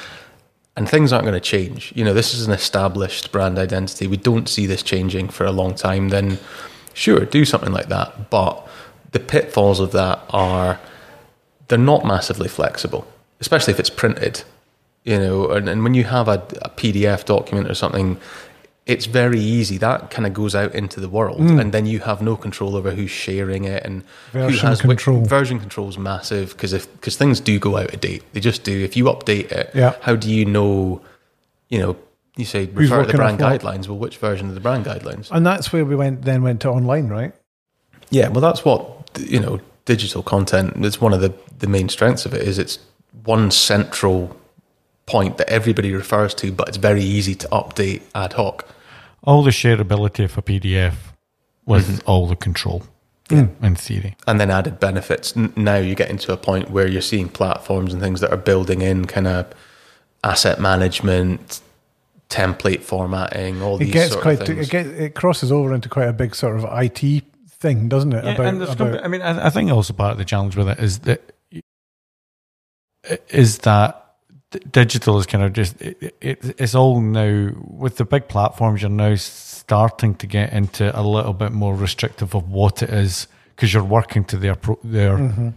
and 0.77 0.89
things 0.89 1.13
aren't 1.13 1.25
going 1.25 1.35
to 1.35 1.41
change, 1.41 1.93
you 1.95 2.05
know, 2.05 2.13
this 2.15 2.35
is 2.35 2.47
an 2.47 2.53
established 2.53 3.33
brand 3.33 3.59
identity. 3.59 4.07
We 4.07 4.17
don't 4.19 4.49
see 4.49 4.67
this 4.67 4.83
changing 4.83 5.29
for 5.31 5.45
a 5.47 5.53
long 5.53 5.75
time. 5.75 6.11
Then, 6.11 6.39
sure, 6.93 7.21
do 7.25 7.45
something 7.45 7.73
like 7.73 7.89
that. 7.89 8.31
But 8.31 8.67
the 9.13 9.21
pitfalls 9.21 9.81
of 9.81 9.93
that 9.93 10.21
are 10.31 10.79
they're 11.69 11.79
not 11.79 12.05
massively 12.05 12.49
flexible, 12.49 13.07
especially 13.41 13.73
if 13.73 13.81
it's 13.81 13.91
printed. 13.91 14.43
You 15.05 15.19
know, 15.19 15.51
and, 15.51 15.69
and 15.69 15.83
when 15.83 15.95
you 15.95 16.05
have 16.05 16.29
a, 16.29 16.43
a 16.63 16.69
PDF 16.71 17.25
document 17.25 17.69
or 17.71 17.75
something, 17.75 18.19
it's 18.85 19.07
very 19.07 19.39
easy. 19.41 19.79
That 19.79 20.11
kind 20.11 20.27
of 20.27 20.35
goes 20.35 20.55
out 20.55 20.75
into 20.75 20.99
the 21.01 21.09
world, 21.09 21.41
and 21.41 21.73
then 21.73 21.87
you 21.87 22.01
have 22.01 22.21
no 22.21 22.37
control 22.37 22.75
over 22.77 22.91
who's 22.91 23.11
sharing 23.13 23.65
it 23.65 23.85
and 23.85 24.03
who 24.33 24.39
Mm. 24.39 24.43
Version 24.49 24.67
has 24.69 24.83
which- 24.83 24.99
control. 25.05 25.25
version 25.25 25.61
control 25.61 25.89
is 25.89 25.97
massive 25.99 26.51
because 26.51 26.73
if 26.73 26.91
because 26.95 27.17
things 27.17 27.39
do 27.41 27.59
go 27.59 27.77
out 27.77 27.95
of 27.95 28.01
date, 28.01 28.23
they 28.33 28.41
just 28.41 28.65
do. 28.65 28.83
If 28.83 28.97
you 28.97 29.05
update 29.05 29.53
it, 29.53 29.71
Yeah. 29.75 29.95
how 30.01 30.17
do 30.17 30.29
you 30.31 30.45
know? 30.45 31.01
You 31.69 31.79
know, 31.79 31.97
you 32.37 32.45
say 32.45 32.67
Who's 32.67 32.91
refer 32.91 33.05
to 33.05 33.13
the 33.13 33.17
brand 33.19 33.41
off 33.41 33.51
what? 33.53 33.61
guidelines. 33.63 33.89
Well, 33.89 33.99
which 33.99 34.17
version 34.19 34.49
of 34.49 34.55
the 34.55 34.61
brand 34.61 34.85
guidelines? 34.85 35.29
And 35.31 35.47
that's 35.47 35.73
where 35.73 35.85
we 35.85 35.95
went. 35.97 36.23
Then 36.23 36.43
went 36.43 36.61
to 36.63 36.69
online, 36.71 37.09
right? 37.09 37.33
Yeah, 38.11 38.29
well, 38.29 38.41
that's 38.41 38.65
what 38.65 39.11
you 39.21 39.39
know. 39.41 39.61
Digital 39.85 40.23
content. 40.23 40.85
It's 40.85 41.01
one 41.01 41.13
of 41.13 41.21
the 41.21 41.33
the 41.59 41.67
main 41.67 41.89
strengths 41.89 42.25
of 42.25 42.35
it. 42.35 42.43
Is 42.43 42.57
it's 42.59 42.79
one 43.25 43.51
central 43.51 44.37
point 45.13 45.37
that 45.39 45.49
everybody 45.59 45.93
refers 45.93 46.33
to, 46.41 46.51
but 46.59 46.69
it's 46.69 46.79
very 46.79 47.03
easy 47.03 47.35
to 47.43 47.47
update 47.61 48.01
ad 48.15 48.33
hoc. 48.33 48.57
all 49.25 49.43
the 49.45 49.51
shareability 49.63 50.25
of 50.25 50.37
a 50.39 50.43
PDF 50.43 50.95
with 51.67 51.87
mm-hmm. 51.87 52.11
all 52.11 52.27
the 52.27 52.37
control 52.47 52.83
Yeah. 53.31 53.47
in 53.63 53.77
theory. 53.77 54.17
and 54.27 54.41
then 54.41 54.51
added 54.51 54.81
benefits. 54.81 55.37
N- 55.37 55.53
Now 55.57 55.77
you 55.77 55.95
get 55.95 56.11
into 56.11 56.33
a 56.33 56.37
point 56.37 56.71
where 56.71 56.89
you're 56.89 57.09
seeing 57.13 57.29
platforms 57.29 57.93
and 57.93 58.03
things 58.03 58.21
that 58.23 58.31
are 58.33 58.43
building 58.53 58.81
in 58.83 59.05
kind 59.05 59.27
of 59.29 59.47
asset 60.25 60.59
management, 60.61 61.61
template 62.29 62.83
formatting, 62.83 63.63
all 63.63 63.77
It 63.77 63.85
these 63.85 63.93
gets 63.93 64.13
sort 64.13 64.23
quite. 64.23 64.41
of 64.41 64.47
things. 64.47 64.67
It, 64.69 64.71
get, 64.71 64.87
it 64.87 65.15
crosses 65.15 65.53
over 65.53 65.73
into 65.75 65.89
quite 65.89 66.09
a 66.09 66.13
big 66.13 66.35
sort 66.35 66.57
of 66.59 66.65
IT 66.83 67.01
thing, 67.61 67.89
doesn't 67.89 68.13
it? 68.13 68.25
Yeah, 68.25 68.43
and 68.43 68.61
there's 68.61 68.75
gonna 68.75 69.01
I 69.05 69.09
mean, 69.09 69.23
I, 69.23 69.47
I 69.47 69.51
think 69.51 69.71
also 69.71 69.93
part 69.93 70.13
of 70.13 70.19
the 70.19 70.25
challenge 70.25 70.57
with 70.57 70.69
it 70.69 70.79
is 70.81 71.01
that 71.01 71.21
is 73.29 73.59
that 73.59 74.02
d- 74.53 74.61
digital 74.71 75.19
is 75.19 75.27
kind 75.27 75.43
of 75.45 75.53
just 75.53 75.81
it, 75.83 76.15
it, 76.21 76.55
it's 76.61 76.75
all 76.75 77.01
now 77.01 77.51
with 77.67 77.97
the 77.97 78.05
big 78.05 78.29
platforms. 78.29 78.83
You're 78.83 78.91
now 78.91 79.17
starting 79.17 80.15
to 80.17 80.27
get 80.27 80.53
into 80.53 80.97
a 80.99 81.03
little 81.03 81.33
bit 81.33 81.53
more 81.53 81.75
restrictive 81.75 82.35
of 82.35 82.49
what 82.51 82.83
it 82.83 82.91
is 82.91 83.27
because 83.57 83.75
you're 83.75 83.83
working 83.85 84.25
to 84.27 84.37
their 84.37 84.55
pro, 84.55 84.79
their 84.85 85.17
Mm-hmm. 85.19 85.49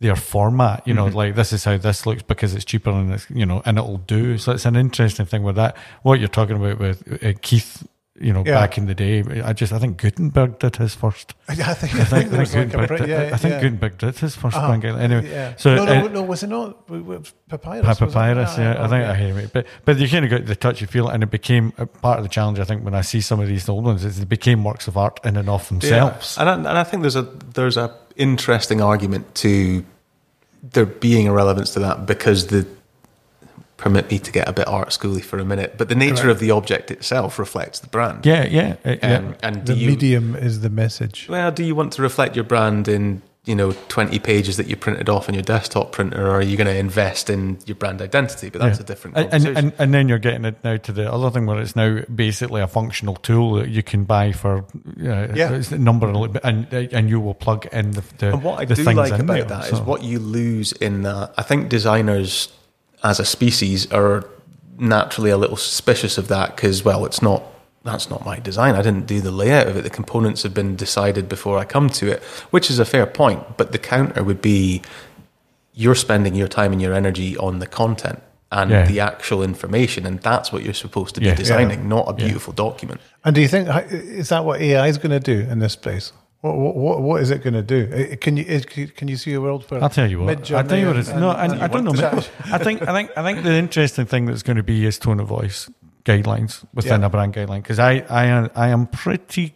their 0.00 0.16
format. 0.16 0.86
You 0.86 0.94
know, 0.94 1.06
like 1.06 1.34
this 1.34 1.52
is 1.52 1.64
how 1.64 1.76
this 1.76 2.06
looks 2.06 2.22
because 2.22 2.54
it's 2.54 2.64
cheaper 2.64 2.90
and 2.90 3.12
it's 3.14 3.28
you 3.30 3.46
know 3.46 3.62
and 3.64 3.78
it'll 3.78 3.98
do. 3.98 4.38
So 4.38 4.52
it's 4.52 4.66
an 4.66 4.76
interesting 4.76 5.26
thing 5.26 5.42
with 5.42 5.56
that. 5.56 5.76
What 6.02 6.18
you're 6.18 6.28
talking 6.28 6.56
about 6.56 6.78
with 6.78 7.22
uh, 7.24 7.32
Keith 7.42 7.86
you 8.20 8.32
know, 8.32 8.42
Yeah. 8.46 8.54
back 8.60 8.76
in 8.78 8.86
the 8.86 8.94
day. 8.94 9.22
I 9.44 9.52
just 9.52 9.72
I 9.72 9.78
think 9.78 9.96
Gutenberg 9.98 10.58
did 10.58 10.76
his 10.76 10.94
first. 10.94 11.34
I 11.48 11.54
think, 11.54 11.68
I 11.68 11.74
think, 11.74 11.94
I 12.00 12.04
think, 12.04 12.32
I 12.32 12.36
there's 12.36 12.52
think, 12.52 12.74
like 12.74 12.84
a 12.84 12.86
Gutenberg, 12.88 12.98
did, 13.00 13.08
yeah, 13.08 13.30
I 13.34 13.36
think 13.36 13.52
yeah. 13.54 13.60
Gutenberg 13.60 13.98
did 13.98 14.18
his 14.18 14.36
1st 14.36 14.54
Uh-huh. 14.56 14.78
brand. 14.78 15.00
Anyway, 15.00 15.30
Yeah. 15.30 15.54
so 15.56 15.74
no, 15.74 15.84
no, 15.84 15.92
uh, 16.04 16.08
no, 16.08 16.22
was 16.22 16.42
it 16.42 16.48
not? 16.48 16.86
W- 16.88 17.02
w- 17.04 17.22
Papyrus. 17.48 17.82
Pa- 17.82 17.88
was 17.88 18.00
it? 18.00 18.06
papyrus, 18.06 18.58
yeah, 18.58 18.72
I 18.84 18.88
think 18.88 19.02
okay. 19.04 19.10
I 19.10 19.14
hear 19.14 19.38
it, 19.38 19.52
but 19.52 19.66
but 19.84 19.98
you 19.98 20.08
kind 20.08 20.24
of 20.24 20.30
got 20.30 20.46
the 20.46 20.56
touchy 20.56 20.86
feel, 20.86 21.08
and 21.08 21.22
it 21.22 21.30
became 21.30 21.72
a 21.78 21.86
part 21.86 22.18
of 22.18 22.24
the 22.24 22.28
challenge. 22.28 22.58
I 22.58 22.64
think 22.64 22.84
when 22.84 22.94
I 22.94 23.00
see 23.02 23.20
some 23.20 23.40
of 23.40 23.48
these 23.48 23.68
old 23.68 23.84
ones, 23.84 24.04
is 24.04 24.18
they 24.18 24.24
became 24.24 24.64
works 24.64 24.88
of 24.88 24.96
art 24.96 25.20
in 25.24 25.36
and 25.36 25.48
of 25.48 25.66
themselves. 25.68 26.36
And 26.38 26.48
I, 26.48 26.54
and 26.54 26.66
I 26.68 26.84
think 26.84 27.02
there's 27.02 27.16
a 27.16 27.22
there's 27.54 27.76
a 27.76 27.94
interesting 28.16 28.80
argument 28.82 29.34
to 29.36 29.84
there 30.62 30.86
being 30.86 31.28
a 31.28 31.32
relevance 31.32 31.72
to 31.74 31.78
that 31.80 32.04
because 32.04 32.48
the 32.48 32.66
permit 33.78 34.10
me 34.10 34.18
to 34.18 34.30
get 34.32 34.46
a 34.48 34.52
bit 34.52 34.68
art 34.68 34.88
schooly 34.90 35.22
for 35.22 35.38
a 35.38 35.44
minute, 35.44 35.74
but 35.78 35.88
the 35.88 35.94
nature 35.94 36.14
Correct. 36.24 36.30
of 36.32 36.38
the 36.40 36.50
object 36.50 36.90
itself 36.90 37.38
reflects 37.38 37.78
the 37.78 37.86
brand. 37.86 38.26
Yeah, 38.26 38.44
yeah, 38.44 38.76
uh, 38.84 38.96
yeah. 39.02 39.16
Um, 39.18 39.34
and 39.42 39.64
The 39.66 39.74
you 39.74 39.88
medium 39.88 40.36
is 40.36 40.60
the 40.60 40.70
message. 40.70 41.26
well 41.28 41.50
do 41.50 41.64
you 41.64 41.74
want 41.74 41.92
to 41.94 42.02
reflect 42.02 42.34
your 42.36 42.44
brand 42.44 42.88
in 42.88 43.22
you 43.44 43.54
know 43.54 43.72
20 43.88 44.18
pages 44.18 44.56
that 44.58 44.66
you 44.66 44.76
printed 44.76 45.08
off 45.08 45.26
on 45.28 45.34
your 45.34 45.42
desktop 45.44 45.92
printer 45.92 46.26
or 46.26 46.32
are 46.32 46.42
you 46.42 46.56
going 46.56 46.66
to 46.66 46.76
invest 46.76 47.30
in 47.30 47.56
your 47.64 47.76
brand 47.76 48.02
identity 48.02 48.50
but 48.50 48.60
that's 48.60 48.78
Yeah. 48.78 48.82
a 48.82 48.86
different 48.86 49.16
And, 49.16 49.30
conversation 49.30 49.56
and 49.56 49.72
and 49.78 49.94
then 49.94 50.06
you're 50.08 50.18
getting 50.18 50.44
it 50.44 50.56
now 50.62 50.76
to 50.76 50.92
the 50.92 51.10
other 51.10 51.30
thing 51.30 51.46
where 51.46 51.58
it's 51.58 51.74
now 51.76 52.00
basically 52.14 52.60
a 52.60 52.66
functional 52.66 53.14
tool 53.14 53.54
that 53.54 53.68
you 53.70 53.82
can 53.82 54.04
buy 54.04 54.32
for 54.32 54.58
uh, 54.58 55.28
Yeah. 55.32 55.52
it's 55.52 55.72
a 55.72 55.78
number 55.78 56.08
of 56.08 56.16
li- 56.16 56.40
and 56.44 56.66
and 56.74 57.08
you 57.08 57.20
will 57.20 57.32
plug 57.34 57.66
in 57.72 57.92
the, 57.92 58.02
the 58.18 58.32
And 58.34 58.42
what 58.42 58.58
I 58.60 58.64
the 58.66 58.74
do 58.74 58.84
things 58.84 58.96
like 58.96 59.12
about 59.18 59.26
there, 59.34 59.44
that 59.44 59.64
is 59.72 59.78
so- 59.78 59.84
what 59.84 60.02
you 60.02 60.18
lose 60.18 60.72
in 60.72 61.02
that. 61.04 61.32
I 61.38 61.42
think 61.42 61.68
designers, 61.70 62.48
as 63.02 63.20
a 63.20 63.24
species, 63.24 63.90
are 63.92 64.24
naturally 64.78 65.30
a 65.30 65.36
little 65.36 65.56
suspicious 65.56 66.18
of 66.18 66.28
that 66.28 66.54
because, 66.56 66.84
well, 66.84 67.04
it's 67.04 67.22
not. 67.22 67.42
That's 67.84 68.10
not 68.10 68.24
my 68.26 68.38
design. 68.40 68.74
I 68.74 68.82
didn't 68.82 69.06
do 69.06 69.20
the 69.20 69.30
layout 69.30 69.68
of 69.68 69.76
it. 69.76 69.82
The 69.82 69.88
components 69.90 70.42
have 70.42 70.52
been 70.52 70.76
decided 70.76 71.28
before 71.28 71.58
I 71.58 71.64
come 71.64 71.88
to 71.90 72.10
it, 72.10 72.22
which 72.50 72.70
is 72.70 72.78
a 72.78 72.84
fair 72.84 73.06
point. 73.06 73.56
But 73.56 73.72
the 73.72 73.78
counter 73.78 74.22
would 74.24 74.42
be 74.42 74.82
you're 75.74 75.94
spending 75.94 76.34
your 76.34 76.48
time 76.48 76.72
and 76.72 76.82
your 76.82 76.92
energy 76.92 77.36
on 77.38 77.60
the 77.60 77.66
content 77.66 78.20
and 78.50 78.70
Yeah. 78.70 78.84
the 78.84 78.98
actual 79.00 79.42
information, 79.42 80.04
and 80.06 80.18
that's 80.20 80.52
what 80.52 80.64
you're 80.64 80.74
supposed 80.74 81.14
to 81.14 81.20
be 81.20 81.26
Yeah. 81.28 81.34
designing, 81.34 81.88
not 81.88 82.08
a 82.08 82.14
Yeah. 82.20 82.26
beautiful 82.26 82.52
document. 82.52 83.00
And 83.24 83.34
do 83.34 83.40
you 83.40 83.48
think 83.48 83.68
uh, 83.68 83.82
is 83.90 84.28
that 84.30 84.44
what 84.44 84.60
AI 84.60 84.88
is 84.88 84.98
going 84.98 85.12
to 85.12 85.20
do 85.20 85.48
in 85.50 85.60
this 85.60 85.74
space? 85.74 86.12
What 86.40 86.56
what 86.76 87.00
what, 87.02 87.20
is 87.22 87.30
it 87.30 87.42
going 87.42 87.54
to 87.54 87.62
do? 87.62 87.90
Uh, 88.12 88.16
Can 88.16 88.36
you 88.36 88.44
can 88.96 89.08
you 89.08 89.16
see 89.16 89.32
a 89.34 89.40
world 89.40 89.68
where 89.70 89.82
I'll 89.82 89.88
tell 89.88 90.08
you 90.08 90.20
what. 90.20 90.50
I'll 90.52 90.64
tell 90.64 90.78
you 90.78 90.86
what 90.86 90.96
it's 90.96 91.08
and- 91.08 91.20
no. 91.20 91.30
and- 91.32 91.54
I, 91.54 91.64
I 91.64 91.66
don't 91.66 91.84
know. 91.84 91.92
I 92.52 92.58
think 92.58 92.82
I 92.82 92.92
think 92.92 93.10
I 93.16 93.22
think 93.24 93.42
the 93.44 93.54
interesting 93.54 94.06
thing 94.06 94.26
that's 94.26 94.44
going 94.44 94.56
to 94.56 94.62
be 94.62 94.86
is 94.86 94.98
tone 95.00 95.18
of 95.18 95.26
voice 95.26 95.68
guidelines 96.04 96.64
within 96.74 97.00
Yeah. 97.00 97.06
a 97.06 97.10
brand 97.10 97.34
guideline 97.34 97.62
because 97.62 97.80
I 97.80 98.04
I 98.08 98.26
am- 98.26 98.50
I 98.54 98.68
am 98.68 98.86
pretty 98.86 99.54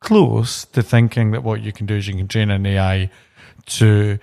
close 0.00 0.64
to 0.72 0.82
thinking 0.82 1.30
that 1.32 1.44
what 1.44 1.60
you 1.62 1.72
can 1.72 1.86
do 1.86 1.94
is 1.94 2.08
you 2.08 2.14
can 2.16 2.26
train 2.28 2.50
an 2.50 2.66
AI 2.66 3.10
to 3.66 4.18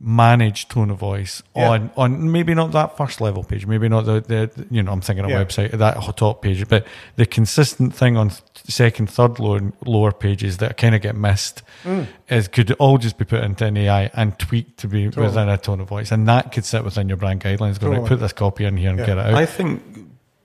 manage 0.00 0.66
tone 0.68 0.90
of 0.90 0.98
voice 0.98 1.42
Yeah. 1.54 1.70
on 1.70 1.90
on 1.96 2.30
maybe 2.32 2.52
not 2.52 2.72
that 2.72 2.96
first 2.96 3.20
level 3.20 3.44
page 3.44 3.64
maybe 3.64 3.88
not 3.88 4.04
the, 4.04 4.20
the 4.20 4.66
you 4.70 4.82
know 4.82 4.90
i'm 4.92 5.00
thinking 5.00 5.24
a 5.24 5.28
Yeah. 5.28 5.42
website 5.44 5.70
that 5.70 5.94
top 6.16 6.42
page 6.42 6.68
but 6.68 6.84
the 7.16 7.24
consistent 7.24 7.94
thing 7.94 8.16
on 8.16 8.32
second 8.66 9.08
third 9.08 9.38
lower 9.38 9.60
lower 9.86 10.10
pages 10.12 10.56
that 10.58 10.76
kind 10.76 10.94
of 10.94 11.00
get 11.00 11.14
missed 11.16 11.62
Mm. 11.84 12.06
is 12.28 12.48
could 12.48 12.72
all 12.72 12.98
just 12.98 13.18
be 13.18 13.24
put 13.24 13.44
into 13.44 13.64
an 13.66 13.76
ai 13.76 14.10
and 14.14 14.36
tweaked 14.38 14.78
to 14.80 14.88
be 14.88 15.04
Totally. 15.04 15.26
within 15.26 15.48
a 15.48 15.58
tone 15.58 15.80
of 15.80 15.88
voice 15.88 16.10
and 16.10 16.26
that 16.26 16.50
could 16.52 16.64
sit 16.64 16.82
within 16.84 17.08
your 17.08 17.16
brand 17.16 17.40
guidelines 17.40 17.78
go 17.80 17.88
right 17.90 18.04
put 18.04 18.18
this 18.20 18.32
copy 18.32 18.64
in 18.64 18.76
here 18.76 18.90
and 18.90 18.98
Yeah. 18.98 19.06
get 19.06 19.18
it 19.18 19.26
out 19.26 19.34
I 19.34 19.46
think 19.46 19.80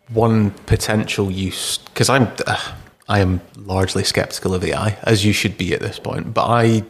one 0.09 0.51
potential 0.67 1.31
use 1.31 1.79
because 1.79 2.09
I'm 2.09 2.27
uh, 2.45 2.57
I 3.07 3.19
am 3.19 3.41
largely 3.57 4.03
skeptical 4.03 4.53
of 4.53 4.63
AI 4.63 4.95
as 5.03 5.25
you 5.25 5.33
should 5.33 5.57
be 5.57 5.73
at 5.73 5.79
this 5.81 5.97
point, 5.97 6.33
but 6.35 6.45
I 6.47 6.83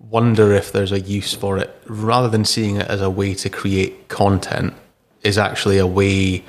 wonder 0.00 0.52
if 0.52 0.72
there's 0.72 0.92
a 0.92 1.00
use 1.00 1.34
for 1.34 1.58
it 1.58 1.74
rather 1.86 2.28
than 2.28 2.44
seeing 2.44 2.76
it 2.76 2.88
as 2.88 3.00
a 3.00 3.10
way 3.10 3.34
to 3.34 3.48
create 3.50 4.08
content 4.08 4.74
is 5.22 5.38
actually 5.38 5.78
a 5.78 5.86
way 5.86 6.42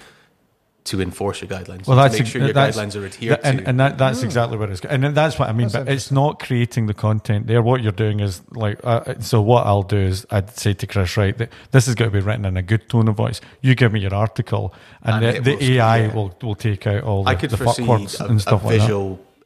to 0.83 0.99
enforce 0.99 1.41
your 1.41 1.47
guidelines. 1.49 1.85
Well, 1.85 1.95
to 1.95 2.01
that's 2.09 2.17
make 2.17 2.25
sure 2.27 2.41
your 2.41 2.53
that's- 2.53 2.75
guidelines 2.75 2.99
are 2.99 3.05
adhered 3.05 3.39
and, 3.43 3.59
to. 3.59 3.69
and 3.69 3.79
that, 3.79 3.99
that's 3.99 4.23
exactly 4.23 4.57
what 4.57 4.71
it's. 4.71 4.81
And 4.81 5.03
that's 5.15 5.37
what 5.37 5.47
I 5.47 5.51
mean. 5.53 5.67
That's 5.67 5.85
but 5.85 5.93
it's 5.93 6.11
not 6.11 6.39
creating 6.39 6.87
the 6.87 6.95
content 6.95 7.45
there. 7.45 7.61
What 7.61 7.83
you're 7.83 7.91
doing 7.91 8.19
is 8.19 8.41
like. 8.51 8.79
Uh, 8.83 9.19
so 9.19 9.41
what 9.43 9.67
I'll 9.67 9.83
do 9.83 9.97
is 9.97 10.25
I'd 10.31 10.49
say 10.49 10.73
to 10.73 10.87
Chris, 10.87 11.15
right, 11.17 11.37
that 11.37 11.51
this 11.69 11.87
is 11.87 11.93
going 11.93 12.09
to 12.09 12.17
be 12.17 12.25
written 12.25 12.45
in 12.45 12.57
a 12.57 12.63
good 12.63 12.89
tone 12.89 13.07
of 13.09 13.15
voice. 13.15 13.41
You 13.61 13.75
give 13.75 13.93
me 13.93 13.99
your 13.99 14.15
article, 14.15 14.73
and, 15.03 15.23
And 15.23 15.45
the, 15.45 15.51
the 15.51 15.55
will- 15.57 15.63
AI 15.77 15.97
yeah. 15.99 16.15
will 16.15 16.35
will 16.41 16.55
take 16.55 16.87
out 16.87 17.03
all 17.03 17.25
the, 17.25 17.29
I 17.29 17.35
could 17.35 17.51
the 17.51 17.57
fuck 17.57 17.75
foresee 17.75 17.83
words 17.83 18.19
a, 18.19 18.25
and 18.25 18.41
stuff 18.41 18.63
a 18.63 18.67
like 18.67 18.79
that. 18.79 18.87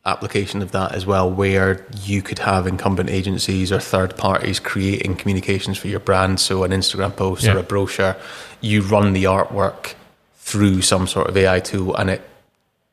Application 0.06 0.62
of 0.62 0.72
that 0.72 0.94
as 0.94 1.06
well, 1.06 1.30
where 1.32 1.86
you 2.04 2.22
could 2.22 2.40
have 2.40 2.68
incumbent 2.68 3.10
agencies 3.10 3.72
or 3.72 3.80
third 3.80 4.16
parties 4.18 4.60
creating 4.60 5.16
communications 5.16 5.78
for 5.78 5.88
your 5.88 6.00
brand. 6.00 6.40
So 6.40 6.64
an 6.64 6.72
Instagram 6.72 7.16
post 7.16 7.44
Yeah. 7.44 7.56
or 7.56 7.60
a 7.60 7.64
brochure, 7.64 8.16
you 8.62 8.82
run 8.82 9.14
the 9.14 9.24
artwork 9.24 9.94
through 10.38 10.82
some 10.84 11.08
sort 11.08 11.28
of 11.28 11.36
AI 11.36 11.60
tool, 11.60 11.96
and 11.96 12.10
it 12.12 12.22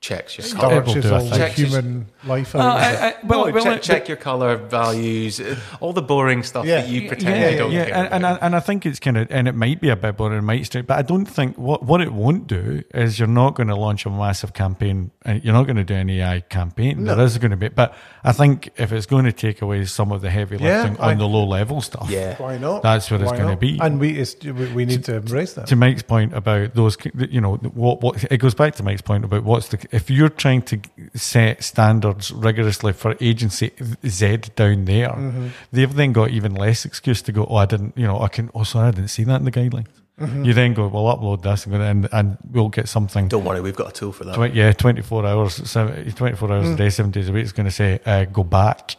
checks 0.02 0.36
your 0.36 0.46
color. 0.60 0.80
It 0.80 0.84
will 0.86 0.92
Starches 1.00 1.04
do 1.10 1.14
a 1.14 1.18
all. 1.20 1.30
Checks- 1.38 1.56
human 1.58 2.06
life. 2.24 2.52
Well, 2.54 2.62
out 2.66 2.76
I- 2.78 2.90
it. 2.90 3.00
I- 3.22 3.26
well, 3.26 3.46
No, 3.46 3.52
well, 3.52 3.64
check, 3.64 3.82
check 3.82 4.08
your 4.08 4.16
color 4.16 4.56
values, 4.56 5.40
uh, 5.40 5.56
all 5.80 5.92
the 5.92 6.02
boring 6.02 6.42
stuff 6.42 6.66
Yeah. 6.66 6.80
that 6.80 6.88
you 6.90 7.06
pretend 7.08 7.40
yeah, 7.40 7.48
you 7.50 7.56
don't 7.58 7.70
yeah, 7.72 7.84
care 7.86 7.94
and, 7.94 8.06
and, 8.14 8.24
about. 8.24 8.42
I, 8.42 8.46
and 8.46 8.56
I 8.56 8.60
think 8.60 8.84
it's 8.84 8.98
kind 8.98 9.16
of, 9.16 9.28
and 9.30 9.46
it 9.46 9.54
might 9.54 9.80
be 9.80 9.88
a 9.90 9.96
bit 9.96 10.16
boring, 10.16 10.38
it 10.38 10.42
might 10.42 10.66
straight, 10.66 10.88
but 10.88 10.98
I 10.98 11.02
don't 11.02 11.24
think 11.24 11.56
what 11.56 11.84
what 11.84 12.00
it 12.00 12.12
won't 12.12 12.48
do 12.48 12.82
is 12.92 13.18
you're 13.18 13.28
not 13.28 13.54
going 13.54 13.68
to 13.68 13.76
launch 13.76 14.04
a 14.04 14.10
massive 14.10 14.52
campaign, 14.52 15.12
and 15.24 15.42
you're 15.44 15.54
not 15.54 15.64
going 15.64 15.76
to 15.76 15.84
do 15.84 15.94
an 15.94 16.10
AI 16.10 16.40
campaign. 16.40 17.04
No. 17.04 17.14
There 17.14 17.24
is 17.24 17.38
going 17.38 17.52
to 17.52 17.56
be, 17.56 17.68
but 17.68 17.94
I 18.24 18.32
think 18.32 18.70
if 18.76 18.92
it's 18.92 19.06
going 19.06 19.24
to 19.26 19.32
take 19.32 19.62
away 19.62 19.84
some 19.84 20.10
of 20.10 20.20
the 20.20 20.30
heavy 20.30 20.56
Yeah, 20.58 20.82
lifting 20.82 21.00
I- 21.00 21.12
on 21.12 21.18
the 21.18 21.28
low 21.28 21.44
level 21.46 21.80
stuff, 21.80 22.10
yeah. 22.10 22.34
Why 22.38 22.58
not? 22.58 22.82
That's 22.82 23.08
what 23.10 23.20
it's 23.22 23.30
gonna 23.32 23.56
be. 23.56 23.78
and 23.80 24.00
we 24.00 24.18
it's, 24.18 24.34
we 24.44 24.52
we 24.72 24.84
need 24.84 25.04
to 25.04 25.14
embrace 25.16 25.52
that. 25.54 25.68
to 25.68 25.76
Mike's 25.76 26.02
point 26.02 26.34
about 26.34 26.74
those, 26.74 26.96
you 27.30 27.40
know, 27.40 27.54
what 27.56 28.00
what 28.02 28.24
it 28.32 28.38
goes 28.38 28.54
back 28.54 28.74
to 28.76 28.82
Mike's 28.82 29.02
point 29.02 29.24
about 29.24 29.44
what's 29.44 29.68
the 29.68 29.78
if 29.92 30.10
you're 30.10 30.28
trying 30.30 30.62
to 30.62 30.80
set 31.14 31.62
standards 31.62 32.32
rigorously 32.32 32.92
for 32.94 33.14
agency 33.20 33.70
Z 34.06 34.36
down 34.56 34.86
there, 34.86 35.10
Mm-hmm. 35.10 35.48
they've 35.70 35.94
then 35.94 36.12
got 36.12 36.30
even 36.30 36.54
less 36.54 36.84
excuse 36.84 37.22
to 37.22 37.32
go. 37.32 37.46
Oh, 37.48 37.56
I 37.56 37.66
didn't, 37.66 37.96
you 37.96 38.06
know, 38.06 38.20
I 38.20 38.28
can. 38.28 38.50
Oh, 38.54 38.64
sorry, 38.64 38.88
I 38.88 38.90
didn't 38.92 39.10
see 39.10 39.24
that 39.24 39.36
in 39.36 39.44
the 39.44 39.52
guidelines. 39.52 39.86
Mm-hmm. 40.20 40.44
You 40.44 40.52
then 40.54 40.74
go, 40.74 40.86
well, 40.88 41.04
upload 41.16 41.42
this 41.42 41.66
and, 41.66 41.74
go, 41.74 41.80
and 41.80 42.08
and 42.12 42.36
we'll 42.50 42.68
get 42.68 42.88
something. 42.88 43.28
Don't 43.28 43.44
worry, 43.44 43.60
we've 43.60 43.76
got 43.76 43.88
a 43.88 43.92
tool 43.92 44.12
for 44.12 44.24
that. 44.24 44.34
Tw- 44.34 44.54
yeah, 44.54 44.72
24 44.72 45.26
hours, 45.26 45.54
seven, 45.70 46.10
24 46.12 46.52
hours 46.52 46.66
Mm. 46.68 46.74
a 46.74 46.76
day, 46.76 46.90
seven 46.90 47.10
days 47.10 47.28
a 47.28 47.32
week. 47.32 47.42
It's 47.44 47.52
going 47.52 47.66
to 47.66 47.70
say, 47.72 47.98
uh, 48.06 48.24
go 48.24 48.44
back 48.44 48.96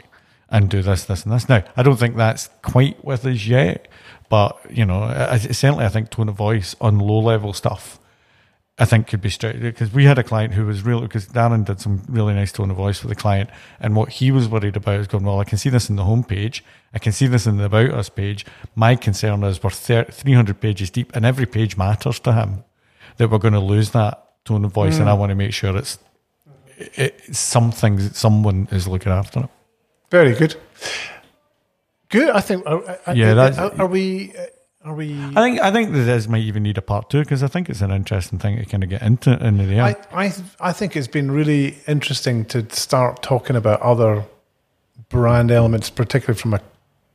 and 0.50 0.70
do 0.70 0.82
this, 0.82 1.06
this, 1.06 1.24
and 1.24 1.32
this. 1.34 1.48
Now, 1.50 1.64
I 1.78 1.84
don't 1.84 1.98
think 1.98 2.16
that's 2.18 2.50
quite 2.62 3.04
with 3.06 3.26
us 3.26 3.46
yet, 3.46 3.88
but, 4.30 4.58
you 4.70 4.86
know, 4.86 5.04
I, 5.04 5.34
I- 5.34 5.38
certainly 5.38 5.86
I 5.86 5.90
think 5.90 6.10
tone 6.10 6.30
of 6.30 6.36
voice 6.36 6.76
on 6.82 7.00
low 7.00 7.20
level 7.20 7.54
stuff, 7.54 8.00
I 8.80 8.86
think 8.86 9.08
could 9.08 9.22
be 9.22 9.30
straight. 9.30 9.62
Because 9.62 9.94
we 9.94 10.06
had 10.06 10.18
a 10.18 10.24
client 10.24 10.54
who 10.54 10.66
was 10.66 10.82
really, 10.82 11.04
because 11.04 11.28
Darren 11.28 11.64
did 11.64 11.80
some 11.80 12.02
really 12.08 12.34
nice 12.34 12.52
tone 12.52 12.72
of 12.72 12.78
voice 12.78 13.00
for 13.00 13.08
the 13.08 13.16
client. 13.16 13.50
And 13.80 13.96
what 13.96 14.10
he 14.10 14.32
was 14.32 14.48
worried 14.48 14.76
about 14.76 15.00
is 15.00 15.08
going, 15.08 15.24
well, 15.24 15.40
I 15.40 15.44
can 15.44 15.60
see 15.60 15.70
this 15.70 15.90
in 15.90 15.96
the 15.96 16.04
homepage. 16.04 16.62
I 16.94 17.00
can 17.00 17.12
see 17.12 17.28
this 17.28 17.46
in 17.46 17.58
the 17.58 17.66
About 17.66 17.92
Us 17.92 18.10
page. 18.10 18.46
My 18.76 18.96
concern 18.96 19.44
is 19.44 19.62
we're 19.62 19.70
300 19.70 20.60
pages 20.60 20.90
deep 20.90 21.16
and 21.16 21.26
every 21.26 21.46
page 21.46 21.78
matters 21.78 22.20
to 22.22 22.34
him 22.34 22.64
that 23.18 23.30
we're 23.30 23.38
going 23.38 23.54
to 23.54 23.60
lose 23.60 23.92
that 23.92 24.24
tone 24.46 24.66
of 24.66 24.72
voice, 24.72 24.98
and 24.98 25.10
I 25.10 25.14
mm. 25.14 25.20
want 25.20 25.30
to 25.30 25.36
make 25.36 25.54
sure 25.54 25.76
it's 25.78 26.00
it, 26.78 27.22
it's 27.28 27.40
something 27.40 28.00
someone 28.00 28.68
is 28.72 28.88
looking 28.88 29.12
after 29.12 29.42
it. 29.42 29.50
Very 30.10 30.34
good. 30.34 30.56
Good. 32.10 32.30
I 32.30 32.42
think. 32.42 32.66
Are, 32.66 32.98
Yeah, 33.14 33.34
are, 33.58 33.82
are 33.82 33.88
we? 33.88 34.34
Are 34.86 34.94
we? 34.94 35.14
I 35.36 35.42
think 35.42 35.62
I 35.62 35.72
think 35.72 35.92
this 35.92 36.28
might 36.28 36.42
even 36.42 36.64
need 36.64 36.78
a 36.78 36.82
part 36.82 37.10
two 37.10 37.20
because 37.20 37.42
I 37.42 37.48
think 37.48 37.70
it's 37.70 37.82
an 37.82 37.92
interesting 37.92 38.38
thing 38.38 38.58
to 38.58 38.66
kind 38.66 38.84
of 38.84 38.90
get 38.90 39.02
into 39.02 39.32
in 39.46 39.58
the 39.58 39.80
I. 39.80 39.96
I 40.12 40.34
I 40.60 40.74
think 40.74 40.98
it's 40.98 41.08
been 41.08 41.32
really 41.32 41.78
interesting 41.88 42.44
to 42.46 42.70
start 42.70 43.24
talking 43.24 43.56
about 43.56 43.82
other 43.82 44.26
brand 45.08 45.52
elements, 45.52 45.90
particularly 45.90 46.40
from 46.40 46.54
a 46.54 46.62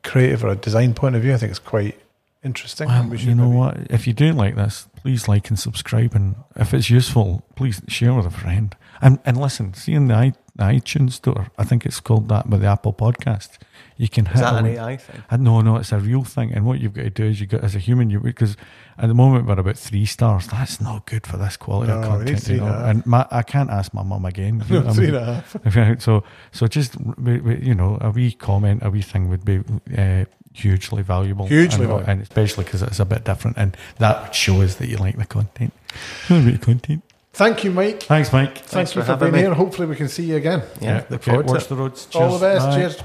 creative 0.03 0.45
or 0.45 0.49
a 0.49 0.57
design 0.57 0.95
point 0.95 1.15
of 1.15 1.23
view. 1.23 1.35
I 1.35 1.37
think 1.37 1.51
it's 1.51 1.59
quite 1.59 1.99
interesting. 2.43 2.89
Well, 2.89 3.07
we 3.09 3.19
you 3.19 3.35
know 3.35 3.49
maybe- 3.49 3.57
what? 3.57 3.77
If 3.91 4.07
you 4.07 4.15
do 4.15 4.33
like 4.33 4.57
this, 4.57 4.87
please 4.97 5.29
like 5.29 5.51
and 5.51 5.59
subscribe, 5.59 6.15
and 6.15 6.37
if 6.57 6.73
it's 6.73 6.89
useful, 6.89 7.45
please 7.55 7.83
share 7.87 8.15
with 8.15 8.27
a 8.27 8.31
friend. 8.31 8.75
And 9.03 9.19
and 9.27 9.37
listen, 9.37 9.75
see 9.75 9.93
in 9.93 10.09
the, 10.09 10.15
i 10.15 10.33
iTunes 10.59 11.13
store, 11.13 11.49
I 11.57 11.65
think 11.65 11.87
it's 11.87 12.01
called 12.01 12.29
that 12.31 12.49
with 12.49 12.63
the 12.63 12.67
Apple 12.67 12.93
Podcast. 12.93 13.59
You 13.99 14.09
can 14.09 14.27
Is 14.27 14.35
hit 14.35 14.41
that 14.43 14.55
an 14.55 14.65
away- 14.65 14.79
AI 14.79 14.97
thing? 14.97 15.23
Uh, 15.29 15.37
no, 15.39 15.61
no, 15.61 15.77
it's 15.77 15.91
a 15.93 15.99
real 15.99 16.23
thing. 16.25 16.53
And 16.55 16.65
what 16.65 16.79
you've 16.81 16.95
got 16.95 17.03
to 17.03 17.11
do 17.11 17.25
is 17.25 17.41
you 17.41 17.47
got 17.47 17.65
as 17.65 17.75
a 17.75 17.81
human, 17.81 18.11
you 18.11 18.21
because 18.21 18.57
at 18.97 19.09
the 19.09 19.15
moment 19.15 19.45
we're 19.47 19.59
about 19.59 19.77
three 19.77 20.07
stars. 20.07 20.47
That's 20.47 20.81
not 20.81 21.05
good 21.07 21.27
for 21.27 21.37
this 21.37 21.57
quality 21.57 21.91
No, 21.93 21.99
of 21.99 22.05
we 22.05 22.09
content. 22.27 22.43
three 22.45 22.55
You 22.55 22.61
know? 22.61 22.67
and. 22.75 22.87
And 22.99 23.07
my, 23.07 23.27
I 23.31 23.43
can't 23.43 23.71
ask 23.71 23.93
my 23.93 24.05
mum 24.05 24.25
again. 24.25 24.65
No, 24.71 24.87
I 24.89 24.93
three 24.93 25.07
mean, 25.07 25.17
and 25.17 25.27
a 25.67 25.85
half. 25.85 26.01
So 26.01 26.23
so 26.53 26.67
just 26.69 26.97
we- 27.19 27.41
we- 27.41 27.59
you 27.61 27.75
know 27.75 27.99
a 28.01 28.11
wee 28.11 28.31
comment, 28.33 28.83
a 28.85 28.91
wee 28.91 29.03
thing 29.03 29.29
would 29.31 29.45
be 29.45 29.63
uh, 29.97 30.25
hugely 30.55 31.03
valuable, 31.03 31.47
Hugely 31.49 31.63
and, 31.85 31.89
valuable. 31.89 32.11
and 32.11 32.23
especially 32.23 32.65
because 32.65 32.83
it's 32.83 33.01
a 33.01 33.05
bit 33.05 33.25
different, 33.25 33.57
and 33.59 33.77
that 33.99 34.33
shows 34.35 34.77
that 34.77 34.89
you 34.89 34.97
like 34.99 35.17
the 35.17 35.27
content. 35.27 35.73
I 36.31 36.39
like 36.39 36.61
the 36.61 36.65
content. 36.65 37.03
Thank 37.35 37.63
you, 37.63 37.71
Mike. 37.71 38.03
Thanks, 38.03 38.33
Mike. 38.33 38.57
Thank 38.57 38.67
Thanks 38.67 38.95
you 38.97 39.03
for 39.03 39.07
for 39.07 39.13
having 39.13 39.31
being 39.31 39.45
me. 39.45 39.49
here. 39.49 39.55
Hopefully, 39.55 39.87
we 39.87 39.95
can 39.95 40.09
see 40.09 40.25
you 40.25 40.37
again. 40.37 40.63
Yeah, 40.81 41.05
look 41.09 41.21
okay, 41.21 41.31
forward 41.31 41.47
to 41.47 41.53
watch 41.53 41.63
it. 41.63 41.69
the 41.69 41.77
roads. 41.77 42.09
All 42.17 42.37
the 42.37 42.45
best. 42.45 42.67
Bye. 42.67 42.75
Cheers. 42.77 42.97